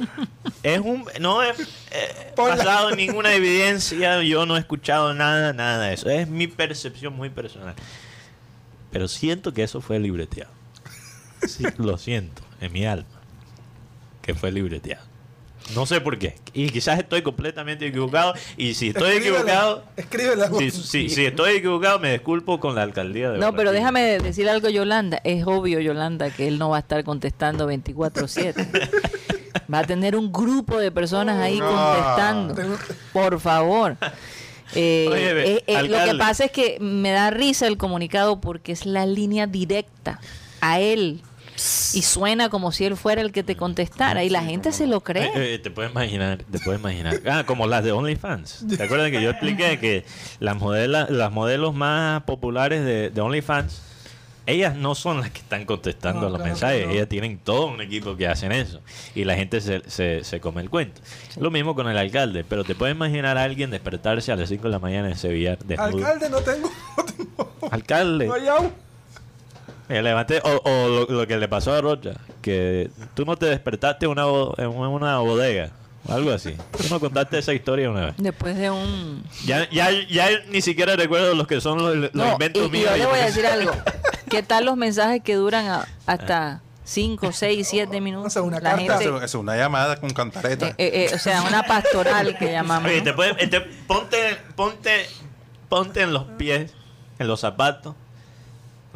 [0.62, 1.58] Es un, no es
[1.90, 4.22] eh, basado en ninguna evidencia.
[4.22, 6.08] Yo no he escuchado nada, nada de eso.
[6.08, 7.74] Es mi percepción muy personal.
[8.92, 10.52] Pero siento que eso fue libreteado.
[11.46, 13.04] Sí, lo siento, en mi alma.
[14.22, 15.04] Que fue libreteado.
[15.74, 16.36] No sé por qué.
[16.54, 18.34] Y quizás estoy completamente equivocado.
[18.56, 20.50] Y si estoy Escríbela, equivocado, Escríbela.
[20.58, 24.48] si, si- si estoy equivocado, me disculpo con la alcaldía de No, pero déjame decir
[24.48, 25.20] algo, Yolanda.
[25.24, 28.64] Es obvio, Yolanda, que él no va a estar contestando 24/7.
[29.72, 31.66] Va a tener un grupo de personas ahí No.
[31.68, 32.54] contestando.
[33.12, 33.96] Por favor.
[34.76, 38.70] Eh, Oye, eh, eh, lo que pasa es que me da risa el comunicado porque
[38.72, 40.20] es la línea directa
[40.60, 41.20] a él.
[41.94, 44.22] Y suena como si él fuera el que te contestara.
[44.24, 45.26] Y la gente se lo cree.
[45.26, 47.20] Eh, eh, te puedes imaginar, te puedes imaginar.
[47.30, 48.66] Ah, como las de OnlyFans.
[48.76, 50.04] ¿Te acuerdas que yo expliqué que
[50.40, 53.82] las modelas, las modelos más populares de, de OnlyFans,
[54.48, 56.92] ellas no son las que están contestando No, los claro mensajes, no.
[56.92, 58.80] ellas tienen todo un equipo que hacen eso.
[59.14, 61.00] Y la gente se, se, se come el cuento.
[61.40, 64.62] Lo mismo con el alcalde, pero te puedes imaginar a alguien despertarse a las 5
[64.64, 66.06] de la mañana en Sevilla desnudo.
[66.06, 66.70] Alcalde, no tengo.
[66.96, 67.68] No tengo.
[67.72, 68.26] Alcalde.
[68.26, 68.70] No hay agua.
[69.88, 72.12] Me levanté, o, o lo, lo que le pasó a Rocha,
[72.42, 74.24] que tú no te despertaste en una,
[74.58, 75.70] en una bodega,
[76.08, 76.56] o algo así.
[76.76, 78.14] Tú no contaste esa historia una vez.
[78.18, 79.22] Después de un...
[79.44, 82.70] Ya, ya, ya ni siquiera recuerdo los que son los, los No, y, inventos y
[82.70, 82.90] míos.
[82.90, 83.72] yo le voy a decir algo.
[84.28, 88.26] ¿Qué tal los mensajes que duran a- hasta 5, 6, 7 minutos?
[88.26, 88.98] O sea, una La carta.
[88.98, 90.68] gente, Eso es una llamada con cantareta.
[90.70, 92.88] eh, eh, eh, o sea, una pastoral que llamamos.
[92.90, 93.04] Oye, ¿no?
[93.04, 95.06] te puedes- te- ponte, ponte,
[95.68, 96.72] ponte en los pies,
[97.20, 97.94] en los zapatos,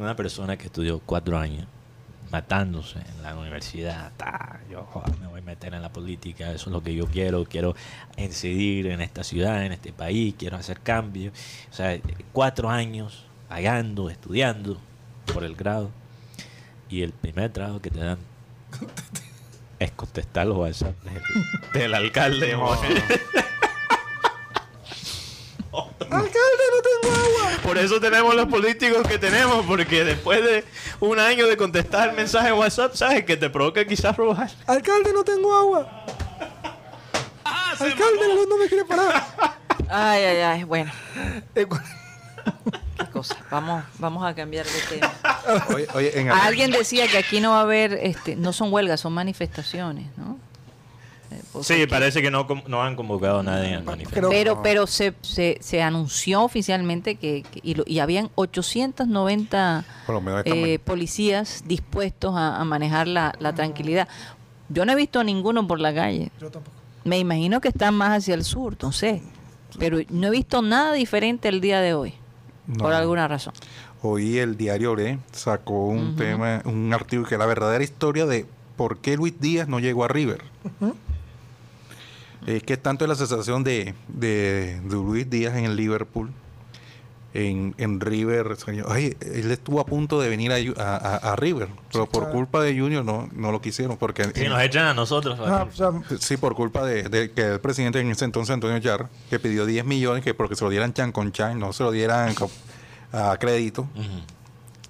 [0.01, 1.67] una persona que estudió cuatro años
[2.31, 4.13] matándose en la universidad.
[4.17, 7.07] Ta, yo joder, me voy a meter en la política, eso es lo que yo
[7.07, 7.75] quiero, quiero
[8.17, 11.35] incidir en esta ciudad, en este país, quiero hacer cambios.
[11.71, 11.99] O sea,
[12.33, 14.79] cuatro años pagando, estudiando
[15.33, 15.91] por el grado.
[16.89, 18.19] Y el primer trabajo que te dan
[19.79, 21.23] es contestar los WhatsApp del,
[21.73, 22.55] del alcalde.
[26.11, 27.63] ¡Alcalde, no tengo agua!
[27.63, 30.65] Por eso tenemos los políticos que tenemos, porque después de
[31.01, 34.51] un año de contestar el mensaje de WhatsApp, sabes que te provoca quizás robar.
[34.67, 36.05] ¡Alcalde, no tengo agua!
[37.45, 39.25] ¡Alcalde, la luz no me quiere parar!
[39.89, 40.93] Ay, ay, ay, bueno,
[41.55, 41.67] Eh,
[42.97, 43.37] qué cosa.
[43.51, 45.13] Vamos, vamos a cambiar de tema.
[45.75, 49.01] Oye, oye, en Alguien decía que aquí no va a haber, este, no son huelgas,
[49.01, 50.39] son manifestaciones, ¿no?
[51.31, 54.15] Eh, porque- Sí, parece que no, no han convocado a nadie al manifiesto.
[54.15, 59.85] Pero- Pero, pero se, se, se anunció oficialmente que, que- y, lo- y habían 890
[60.07, 64.09] Por lo menos están eh, policías dispuestos a, a manejar la, la tranquilidad.
[64.69, 66.31] Yo no he visto a ninguno por la calle.
[66.41, 66.77] Yo tampoco.
[67.05, 69.23] Me imagino que están más hacia el sur, no sé.
[69.79, 72.15] Pero no he visto nada diferente el día de hoy,
[72.67, 72.85] No.
[72.85, 73.55] por alguna razón.
[74.03, 78.47] Hoy el diario Ore sacó un tema, un artículo que es la verdadera historia de
[78.77, 80.43] por qué Luis Díaz no llegó a River.
[82.47, 86.31] Es que tanto es la sensación de, de, de Luis Díaz en el Liverpool,
[87.33, 88.57] en, en River,
[88.89, 92.35] ay, él estuvo a punto de venir a, a- a- a River, pero por claro.
[92.35, 95.39] culpa de Junior no, no lo quisieron, porque Si nos echan a nosotros.
[95.41, 98.79] Ah, o sea, Sí, por culpa de, de que el presidente en ese entonces, Antonio
[98.79, 101.85] Yar, que pidió 10 millones que porque se lo dieran chan con chan, no se
[101.85, 102.51] lo dieran co-
[103.13, 103.83] a crédito.
[103.95, 104.03] Ujú.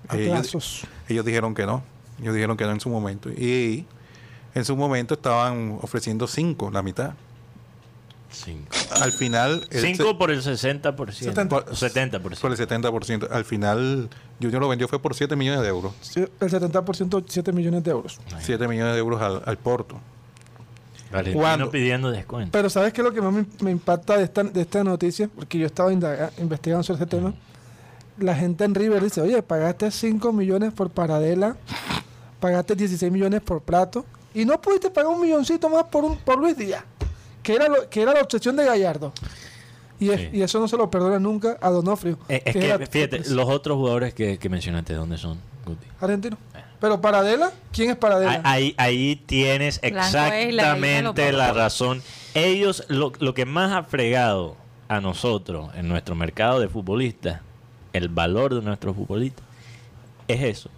[0.09, 0.87] a ellos, plazos.
[1.11, 1.83] ellos dijeron que no.
[2.23, 3.29] Ellos dijeron que no en su momento.
[3.31, 3.85] Y
[4.55, 7.13] en su momento estaban ofreciendo 5, la mitad.
[8.33, 8.67] Cinco.
[9.01, 9.67] Al final...
[9.71, 11.11] el Cinco se- por el 60%.
[11.13, 11.57] Setenta.
[11.57, 12.21] O 70%.
[12.21, 13.29] por el 70%.
[13.31, 14.09] Al final,
[14.41, 15.93] Junior lo vendió fue por 7 millones de euros.
[16.01, 18.21] Sí, el 70%, 7 millones de euros.
[18.41, 20.01] 7 millones de euros al, al Porto.
[21.35, 21.71] ¿Cuándo?
[21.73, 22.51] pidiendo descuento.
[22.53, 25.29] Pero ¿sabes qué es lo que más me, me impacta de esta, de esta noticia?
[25.35, 27.35] Porque yo estaba indaga- investigando sobre este tema.
[28.19, 31.57] La gente en River dice, oye, pagaste 5 millones por Paradela,
[32.39, 34.05] pagaste 16 millones por Plato,
[34.35, 36.85] y no pudiste pagar un milloncito más por, un, por Luis Díaz,
[37.43, 39.13] que era, lo, que era la obsesión de Gallardo.
[39.99, 40.29] Y, es- Sí.
[40.33, 42.19] y eso no se lo perdona nunca a Donofrio.
[42.29, 45.87] Eh, es que fíjate, los otros jugadores que, que mencionaste, ¿dónde son, Guti?
[46.01, 46.39] Argentino.
[46.81, 48.41] Pero Paradela, ¿quién es Paradela?
[48.45, 52.03] Ahí, ahí tienes exactamente la razón.
[52.35, 54.57] Ellos, lo, lo que más ha fregado
[54.89, 57.41] a nosotros en nuestro mercado de futbolistas,
[57.93, 59.45] el valor de nuestros futbolistas,
[60.29, 60.71] es eso.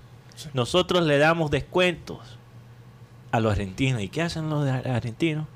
[0.55, 2.19] Nosotros le damos descuentos
[3.31, 4.03] a los argentinos.
[4.03, 5.47] ¿Y qué hacen los argentinos?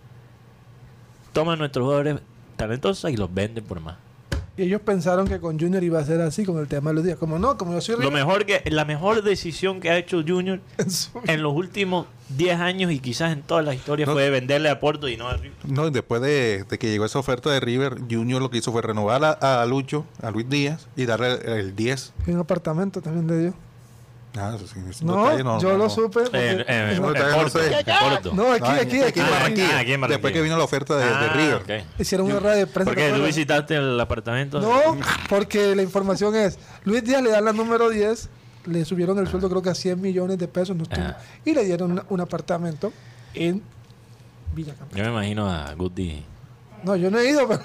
[1.37, 2.17] Toman nuestros jugadores
[2.57, 3.97] talentosos y los venden por más.
[4.57, 7.05] Y ellos pensaron que con Junior iba a ser así con el tema de Luis
[7.05, 7.19] Díaz.
[7.19, 10.61] Como no, como yo soy Lo mejor que, la mejor decisión que ha hecho Junior
[11.27, 14.15] en los últimos 10 años y quizás en toda la historia No.
[14.15, 15.53] fue venderle a Porto y no a River.
[15.67, 18.73] No, y después de, de que llegó esa oferta de River, Junior lo que hizo
[18.73, 22.15] fue renovar a, a Lucho, a Luis Díaz, y darle el, el 10.
[22.27, 23.55] y un apartamento también de Dios.
[24.39, 26.21] Ah, eso sí, ese No, detalle yo no, lo supe.
[26.21, 27.75] porque- Eh, eh, no sé.
[27.75, 27.91] aquí,
[28.33, 29.21] No, aquí, en- aquí.
[29.21, 30.09] Barranquilla.
[30.09, 31.85] Después que vino la oferta de, de Ah, River.
[31.99, 32.91] Hicieron una rueda de prensa.
[32.91, 33.17] ¿Por ¿te qué?
[33.17, 34.61] ¿Tú visitaste el apartamento?
[34.61, 34.97] No,
[35.29, 38.29] porque la información es, Luis Díaz le dan la número 10,
[38.67, 40.85] le subieron el sueldo creo que a 100 millones de pesos, no
[41.45, 42.93] y le dieron una- un apartamento
[43.35, 43.63] en
[44.55, 44.99] Villacampeón.
[44.99, 46.25] Yo me imagino a Guti.
[46.83, 47.63] No, yo no he ido, pero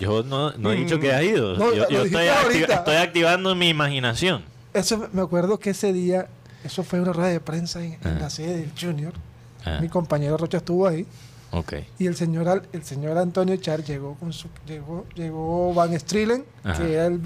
[0.00, 1.56] Yo no, no he dicho que ha ido.
[1.56, 2.74] No, yo yo estoy, acti- ahorita.
[2.74, 4.44] estoy activando mi imaginación.
[4.78, 6.28] Eso me acuerdo que ese día,
[6.64, 8.18] eso fue una rueda de prensa en, en Ajá.
[8.20, 9.12] la sede del Junior.
[9.64, 11.04] Ah, Mi compañero Rocha estuvo ahí
[11.50, 11.72] ok.
[11.98, 16.44] y el señor Al- el señor Antonio Char llegó con su llegó llegó Van Strillen,
[16.62, 16.80] Ajá.
[16.82, 17.20] que era el,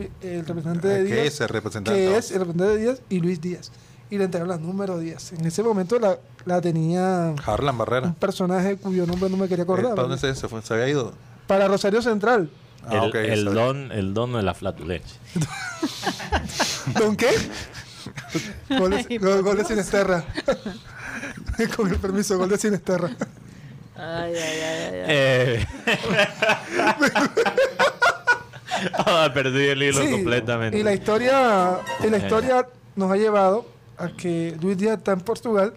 [0.47, 1.27] representante de ¿Qué Díaz.
[1.27, 1.99] es el representante?
[2.01, 3.71] que es el representante de Díaz y Luis Díaz.
[4.11, 5.33] Y le entregaron la número 10.
[5.35, 8.15] En ese momento la, la tenía Harlan un Barrera.
[8.19, 9.95] personaje cuyo nombre no me quería acordar.
[9.95, 10.61] ¿Para dónde se, se fue?
[10.63, 11.15] ¿Se había ido?
[11.47, 12.51] Para Rosario Central.
[12.87, 13.55] Ah, el, ok, el está bien.
[13.55, 15.19] don, el don de la flatulencia.
[16.99, 17.29] ¿Con qué?
[18.79, 20.25] gol, de, gol- gol de Sinesterra.
[21.77, 23.11] Con el permiso, gol de Sinesterra.
[23.97, 25.05] Ay, ay, ay, ay.
[25.09, 25.67] Eh.
[28.95, 30.79] Ah, perdí el hilo Sí, completamente.
[30.79, 32.21] Y la historia, y la Eh.
[32.21, 32.67] historia
[32.97, 33.67] nos ha llevado
[33.99, 35.73] a que Luis Díaz está en Portugal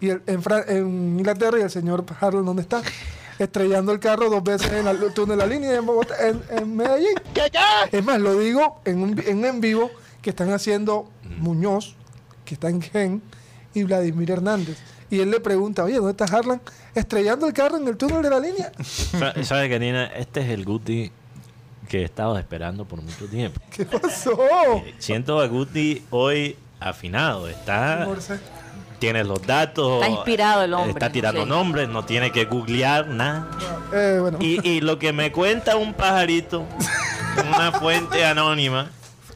[0.00, 2.80] y el- en, Fra- en Inglaterra y el señor Harlan, ¿dónde está?
[3.38, 6.76] Estrellando el carro dos veces en el túnel de la línea en, Bogotá- en, en
[6.76, 7.14] Medellín.
[7.92, 9.90] Es más, lo digo en un en, en vivo
[10.22, 11.08] que están haciendo
[11.38, 11.94] Muñoz,
[12.44, 13.22] que está en Gen,
[13.74, 14.76] y Vladimir Hernández.
[15.10, 16.60] Y él le pregunta, oye, ¿dónde está Harlan?
[16.94, 18.72] Estrellando el carro en el túnel de la línea.
[18.82, 20.06] Sa- ¿Sabes, Karina?
[20.06, 21.12] Este es el Guti
[21.88, 23.60] que he estado esperando por mucho tiempo.
[23.70, 24.38] ¿Qué pasó?
[24.84, 27.48] Eh, Siento a Guti hoy afinado.
[27.48, 28.38] Está, Morse.
[28.98, 29.94] Tiene los datos.
[30.02, 31.48] Está inspirado el hombre, Está tirando sí.
[31.48, 33.46] nombres, no tiene que googlear nada.
[33.92, 36.64] Eh, bueno, Y, y lo que me cuenta un pajarito,
[37.56, 38.90] una fuente anónima,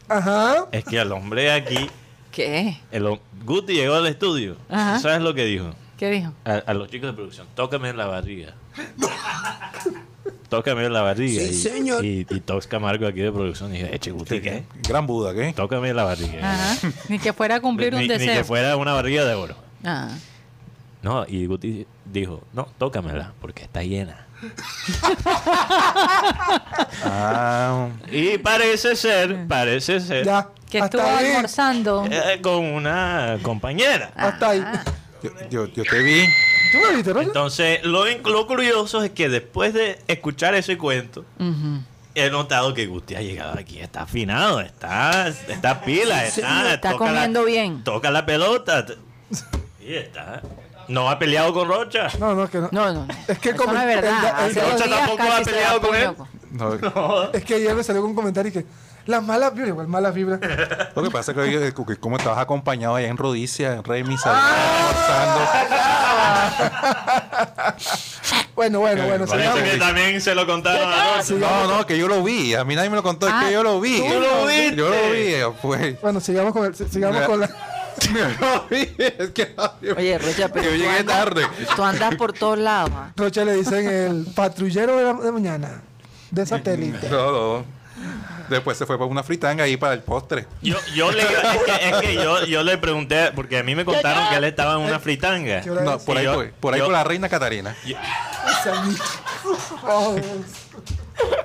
[0.08, 0.66] ajá.
[0.72, 1.88] es que el hombre aquí,
[2.30, 2.78] ¿Qué?
[2.90, 4.56] el, Guti llegó al estudio.
[4.68, 4.98] Ajá.
[4.98, 5.74] ¿Sabes lo que dijo?
[5.98, 6.32] ¿Qué dijo?
[6.44, 8.54] A, a los chicos de producción, tócame en la barriga.
[10.52, 11.42] tócame la barriga.
[11.42, 14.64] y, Y, y Tox Camargo aquí de producción dice, eche Guti, ¿qué?
[14.86, 15.52] Gran Buda, ¿qué?
[15.54, 16.52] Tócame la barriga.
[16.52, 16.76] Ajá.
[17.08, 18.34] Ni que fuera a cumplir un ni, ni deseo.
[18.34, 19.56] que fuera una barriga de oro.
[19.82, 20.10] Ah.
[21.02, 24.26] No, y Guti dijo, no, tócamela, porque está llena.
[27.04, 30.48] Ah, Y parece ser, parece ser, Ya.
[30.70, 31.26] Que estuvo ahí.
[31.32, 32.04] almorzando.
[32.10, 34.10] eh, con una compañera.
[34.16, 34.64] Hasta ahí.
[35.22, 36.24] yo, yo, yo te vi.
[36.72, 37.28] ¿Tú me viste, Roger?
[37.28, 41.24] Entonces, lo, lo curioso es que después de escuchar ese cuento,
[42.14, 47.04] he notado que Guti ha llegado aquí, está afinado, está, está pila, está, está toca
[47.06, 47.84] la- comiendo bien.
[47.84, 48.84] Toca la pelota.
[49.84, 50.40] Y está.
[50.88, 52.06] No ha peleado con Rocha.
[52.20, 52.68] No, no, es que no.
[52.70, 53.06] No, no.
[53.26, 54.46] Es que como- no es verdad.
[54.48, 56.10] el- el- Rocha tampoco ha peleado con él.
[56.52, 58.64] No, Es que ayer me salió con un comentario y que
[59.06, 60.40] las malas vibras, igual malas vibras.
[60.94, 65.40] lo que pasa es que, como estabas acompañado allá en Rodicia, en Remis, almorzando.
[68.54, 69.70] Bueno, bueno, bueno, Parece sigamos.
[69.72, 71.22] que también se lo contaron a.
[71.38, 72.54] No, no, que yo lo vi.
[72.54, 73.98] A mí nadie me lo contó, es Ah, que yo lo vi.
[73.98, 74.76] ¿tú lo viste?
[74.76, 76.00] Yo lo vi, pues.
[76.02, 77.48] Bueno, sigamos con, el, sigamos con la.
[78.02, 79.54] Yo lo vi, es que
[79.96, 81.46] Oye, Rocha, pero yo tú llegué andas- tarde.
[81.76, 82.90] Tú andas por todos lados.
[82.94, 83.12] ah.
[83.16, 85.82] Rocha le dicen el patrullero de, la, de mañana
[86.30, 87.08] de satélite.
[87.10, 87.64] No, no.
[88.48, 90.46] Después se fue para una fritanga ahí para el postre.
[90.60, 93.84] Yo, yo le, es que, es que yo, yo le pregunté, porque a mí me
[93.84, 95.60] contaron que él estaba en una fritanga.
[95.62, 97.74] ¿Qué hora No, por Y ahí, yo- por ahí yo- por la reina Catarina.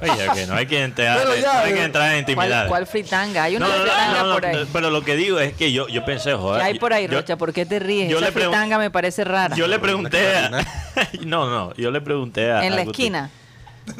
[0.01, 2.29] Oye, que no hay que entrar, Pero ya, no hay que pero- entrar en ¿Cuál,
[2.47, 2.67] intimidad.
[2.67, 3.43] ¿Cuál fritanga?
[3.43, 4.69] Hay una No, no, no, fritanga no, no, por ahí.
[4.73, 6.61] pero lo que digo es que yo, yo pensé, joder.
[6.61, 7.37] ¿Qué hay por ahí, yo- Rocha?
[7.37, 8.09] ¿Por qué te ríes?
[8.09, 9.55] yo Esa fritanga me parece rara.
[9.55, 10.49] Yo le pregunté a,
[11.25, 12.91] No, no, yo le pregunté a en la Guti.
[13.03, 13.29] esquina.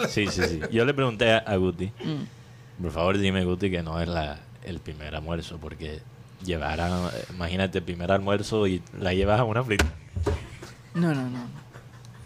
[0.10, 0.60] Sí, sí, sí.
[0.72, 1.91] Yo le pregunté a, a Guti.
[2.03, 2.24] Mm.
[2.82, 5.99] Por favor, dime, Guti, que no es la, el primer almuerzo, porque
[6.43, 9.86] llevar a, imagínate, el primer almuerzo y la llevas a una frita.
[10.93, 11.57] No, no, no.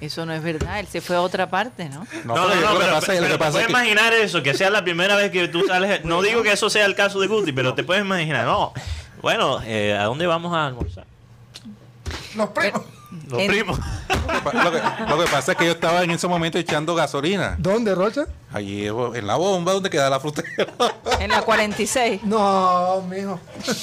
[0.02, 0.80] Eso no es verdad.
[0.80, 2.00] Él se fue a otra parte, ¿no?
[2.26, 4.54] No, pero yo- lo que pero, pasa pero te pasa puedes que- imaginar eso, que
[4.56, 6.04] sea la primera vez que tú sales.
[6.04, 8.74] No digo que eso sea el caso de Guti, pero te puedes imaginar, no.
[9.22, 11.06] Bueno, eh, ¿a dónde vamos a almorzar?
[12.36, 12.82] Los primos.
[13.30, 13.80] Los En- primos.
[14.54, 17.56] Lo que, lo que pasa es que yo estaba en ese momento echando gasolina.
[17.60, 18.26] ¿Dónde, Rocha?
[18.54, 20.48] Allí en la bomba donde queda la frutera.
[21.20, 22.24] En la 46.
[22.24, 23.40] No, mijo.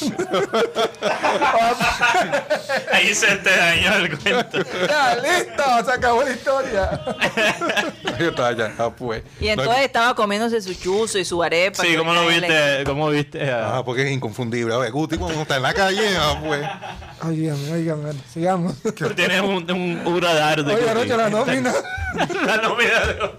[2.92, 4.58] Ahí se te dañó el cuento.
[4.86, 7.00] ya, listo, se acabó la historia.
[8.18, 9.22] yo estaba allá, ah, pues.
[9.40, 11.82] Y No, entonces estaba comiéndose su chuzo y su arepa.
[11.82, 12.84] Sí, ¿cómo lo viste?
[12.84, 13.50] ¿Cómo viste?
[13.50, 14.74] Ah, porque es inconfundible.
[14.74, 16.60] A ver, Guti, cuando está en la calle, ah, pues.
[17.26, 18.74] Óigame, bueno, sigamos.
[18.82, 20.94] Tú tienes un, un, un radar de.
[20.94, 21.72] Rocha, la nómina.
[22.46, 23.30] la nómina de hoy.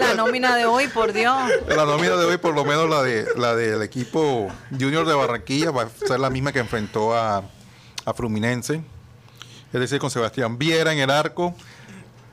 [0.00, 1.36] La nómina de hoy, por Dios.
[1.68, 5.70] La nómina de hoy, por lo menos la de la del equipo Junior de Barranquilla,
[5.70, 7.42] va a ser la misma que enfrentó a,
[8.06, 8.82] a Fluminense.
[9.72, 11.54] Es decir, con Sebastián Viera en el arco,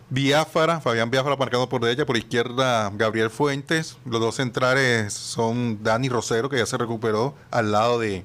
[0.10, 3.98] Biafara, Fabián Biafara marcado por derecha, por izquierda Gabriel Fuentes.
[4.06, 8.24] Los dos centrales son Dani Rosero, que ya se recuperó al lado de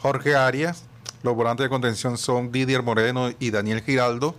[0.00, 0.84] Jorge Arias.
[1.22, 4.36] Los volantes de contención son Didier Moreno y Daniel Giraldo.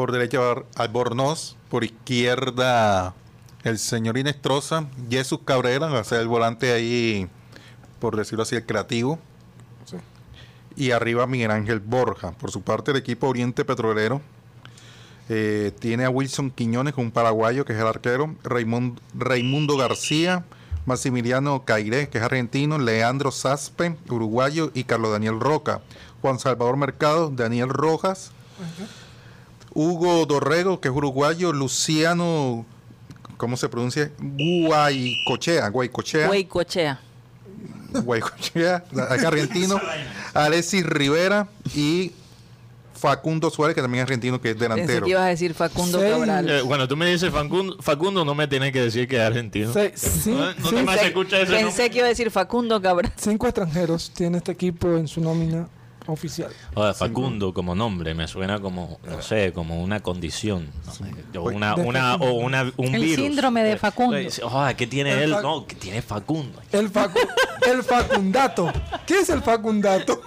[0.00, 0.40] Por derecha
[0.76, 3.12] Albornoz, por izquierda
[3.64, 7.28] el señor Inestrosa, Jesús Cabrera, va a ser el volante ahí,
[7.98, 9.18] por decirlo así, el creativo.
[10.74, 12.30] Y arriba Miguel Ángel Borja.
[12.32, 14.22] Por su parte, el equipo Oriente Petrolero
[15.28, 20.46] eh, tiene a Wilson Quiñones, un paraguayo que es el arquero, Raimund- Raimundo García,
[20.86, 25.82] Maximiliano Cairé, que es argentino, Leandro Saspe, uruguayo, y Carlos Daniel Roca.
[26.22, 28.30] Juan Salvador Mercado, Daniel Rojas,
[29.74, 32.64] Hugo Dorrego, que es uruguayo, Luciano,
[33.36, 34.10] ¿cómo se pronuncia?
[34.18, 36.28] Guaycochea, Guaycochea.
[37.92, 39.80] Guaycochea, acá argentino,
[40.34, 42.12] Alexis Rivera y
[42.94, 45.04] Facundo Suárez, que también es argentino, que es Pensé delantero.
[45.06, 45.98] que ibas a decir Facundo.
[46.00, 46.48] Cabral.
[46.48, 49.72] Eh, cuando tú me dices Facundo, Facundo no me tienes que decir que es argentino.
[49.72, 50.74] Sí, no no sí.
[50.76, 51.64] te más se escucha ese nombre.
[51.64, 53.10] Pensé que iba a decir Facundo Cabral.
[53.16, 55.66] Cinco extranjeros tiene este equipo en su nómina
[56.10, 56.50] oficial.
[56.74, 60.68] Joder, Facundo como nombre me suena como, no sé, como una condición.
[61.32, 61.40] ¿no?
[61.42, 63.24] O una, una, o una, un El virus.
[63.26, 64.16] síndrome de Facundo.
[64.16, 65.34] eh, Joder, ¿qué tiene El él?
[65.34, 66.60] Fac- No, que tiene Facundo.
[66.72, 67.28] El, facu-
[67.70, 68.72] el facundato.
[69.06, 70.20] ¿Qué es el facundato?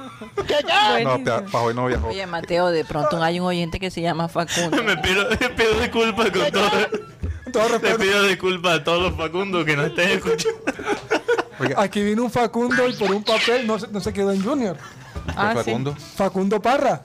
[1.03, 2.07] No, pa- pa' hoy no viajó.
[2.07, 4.81] Oye, Mateo, de pronto hay un oyente que se llama Facundo.
[4.83, 6.69] Me pido, me pido disculpas con todo.
[7.51, 7.97] Todo respeto.
[7.99, 10.59] pido disculpas a todos los Facundos que no estén escuchando.
[11.59, 14.43] Oiga, Aquí vino un Facundo y por un papel no se, no se quedó en
[14.43, 14.75] Junior.
[15.27, 15.63] Ah, sí.
[15.63, 15.95] Facundo.
[16.15, 17.03] Facundo Parra.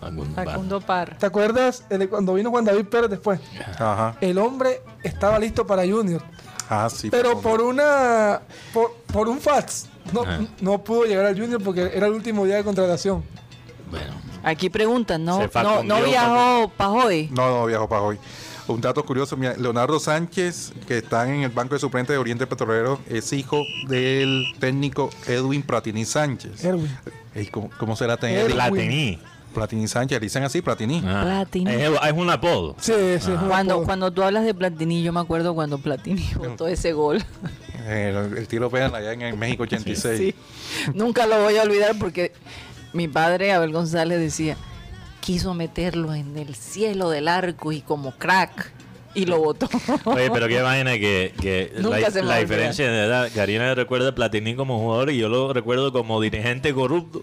[0.00, 1.18] Facundo, Facundo Parra.
[1.18, 3.40] ¿Te acuerdas el de cuando vino Juan David Pérez después?
[3.78, 4.16] Ajá.
[4.20, 6.22] El hombre estaba listo para Junior.
[6.70, 7.10] Ah, sí.
[7.10, 7.48] Pero Facundo.
[7.48, 8.40] por una.
[8.72, 9.86] Por, por un fax.
[10.12, 10.24] No,
[10.60, 13.24] no pudo llegar al Junior porque era el último día de contratación.
[13.90, 15.40] Bueno, Aquí preguntan, ¿no?
[15.84, 17.28] No, viajó Pajoy.
[17.32, 18.18] No, no viajó para hoy.
[18.66, 22.46] Un dato curioso, mira, Leonardo Sánchez, que está en el banco de suplentes de Oriente
[22.46, 26.62] Petrolero, es hijo del técnico Edwin Platini Sánchez.
[26.64, 26.90] Erwin.
[27.50, 28.50] ¿Cómo, cómo será tener.
[28.52, 29.18] Platini.
[29.54, 30.20] Platini Sánchez?
[30.20, 31.02] Dicen así, Platini.
[31.06, 31.70] Ah, Platini.
[31.72, 32.76] Es, es un apodo.
[32.80, 32.98] Sí, sí.
[32.98, 33.86] es un Cuando, apodo.
[33.86, 37.24] cuando tú hablas de Platini, yo me acuerdo cuando Platini botó ese gol.
[37.88, 40.18] El, el tiro penal allá en, en México 86.
[40.18, 40.34] Sí.
[40.94, 42.32] Nunca lo voy a olvidar porque
[42.92, 44.56] mi padre, Abel González, decía,
[45.20, 48.72] quiso meterlo en el cielo del arco y como crack.
[49.14, 49.68] Y lo botó.
[50.04, 53.04] Oye, pero qué vaina que, que Nunca la, se me la va a diferencia de
[53.06, 53.30] edad.
[53.34, 57.22] Karina recuerda a Platini como jugador y yo lo recuerdo como dirigente corrupto.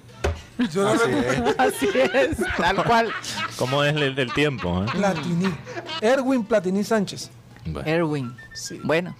[0.72, 1.50] Yo lo Así recuerdo.
[1.50, 1.60] es.
[1.60, 3.12] Así es, tal cual.
[3.58, 4.84] ¿Cómo es el, el tiempo?
[4.84, 4.88] eh?
[4.92, 5.54] Platini.
[6.02, 7.30] Erwin Platini Sánchez.
[7.68, 7.90] Bueno.
[7.90, 8.36] Erwin.
[8.54, 8.80] Sí.
[8.84, 9.16] Bueno,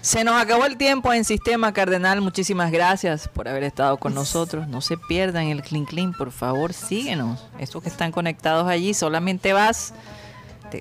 [0.00, 2.20] se nos acabó el tiempo en Sistema Cardenal.
[2.20, 4.66] Muchísimas gracias por haber estado con nosotros.
[4.66, 7.44] No se pierdan el Clean Clean, por favor, síguenos.
[7.58, 9.94] Estos que están conectados allí, solamente vas,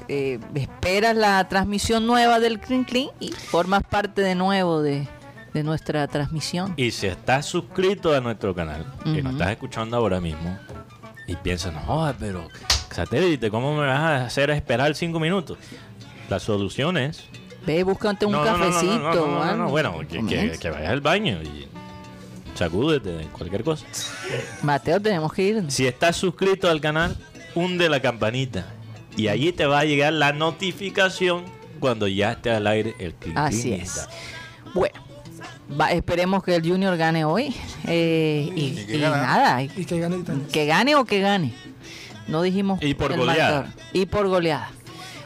[0.07, 5.07] eh, esperas la transmisión nueva del Clean Clean y formas parte de nuevo de,
[5.53, 6.73] de nuestra transmisión.
[6.77, 9.29] Y si estás suscrito a nuestro canal y nos Ujú.
[9.31, 10.57] estás escuchando ahora mismo
[11.27, 12.47] y piensas, no, pero
[12.91, 15.57] satélite, ¿cómo me vas a hacer esperar cinco minutos?
[16.29, 17.23] La solución es...
[17.65, 18.99] Ve, búscate un No, cafecito.
[18.99, 19.69] no, no, no, no, algo.
[19.69, 20.59] bueno, que, que, Comienza.
[20.59, 21.67] que vayas al baño y
[22.55, 23.85] sacúdete de cualquier cosa.
[24.61, 25.63] Mateo, tenemos que ir.
[25.71, 27.15] Si estás suscrito al canal,
[27.55, 28.65] hunde la campanita
[29.18, 31.43] y allí te va a llegar la notificación
[31.80, 33.36] cuando ya esté al aire el clic.
[33.38, 34.07] Así es.
[34.74, 34.95] Bueno,
[35.80, 37.53] va- esperemos que el Junior gane hoy.
[37.86, 40.18] eh, y, Y que y nada, y- que gane
[40.51, 41.53] que gane o que gane.
[42.28, 42.80] No dijimos.
[42.82, 43.61] Y por goleada.
[43.61, 43.84] marcador.
[43.93, 44.72] Y por goleada.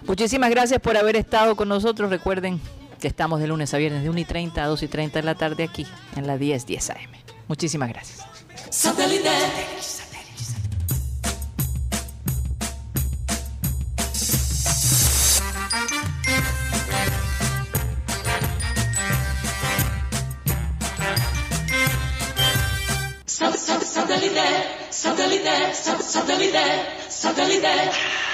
[0.08, 2.10] Muchísimas gracias por haber estado con nosotros.
[2.10, 2.60] Recuerden
[3.00, 5.26] que estamos de lunes a viernes de 1 y 30 a 2 y 30 de
[5.26, 5.86] la tarde aquí
[6.16, 7.12] en la 10 10 AM.
[7.48, 8.26] Muchísimas gracias.
[23.38, 23.78] Satélite.
[23.86, 24.40] Satélite,
[24.92, 26.58] satélite, satélite,
[27.10, 28.27] satélite.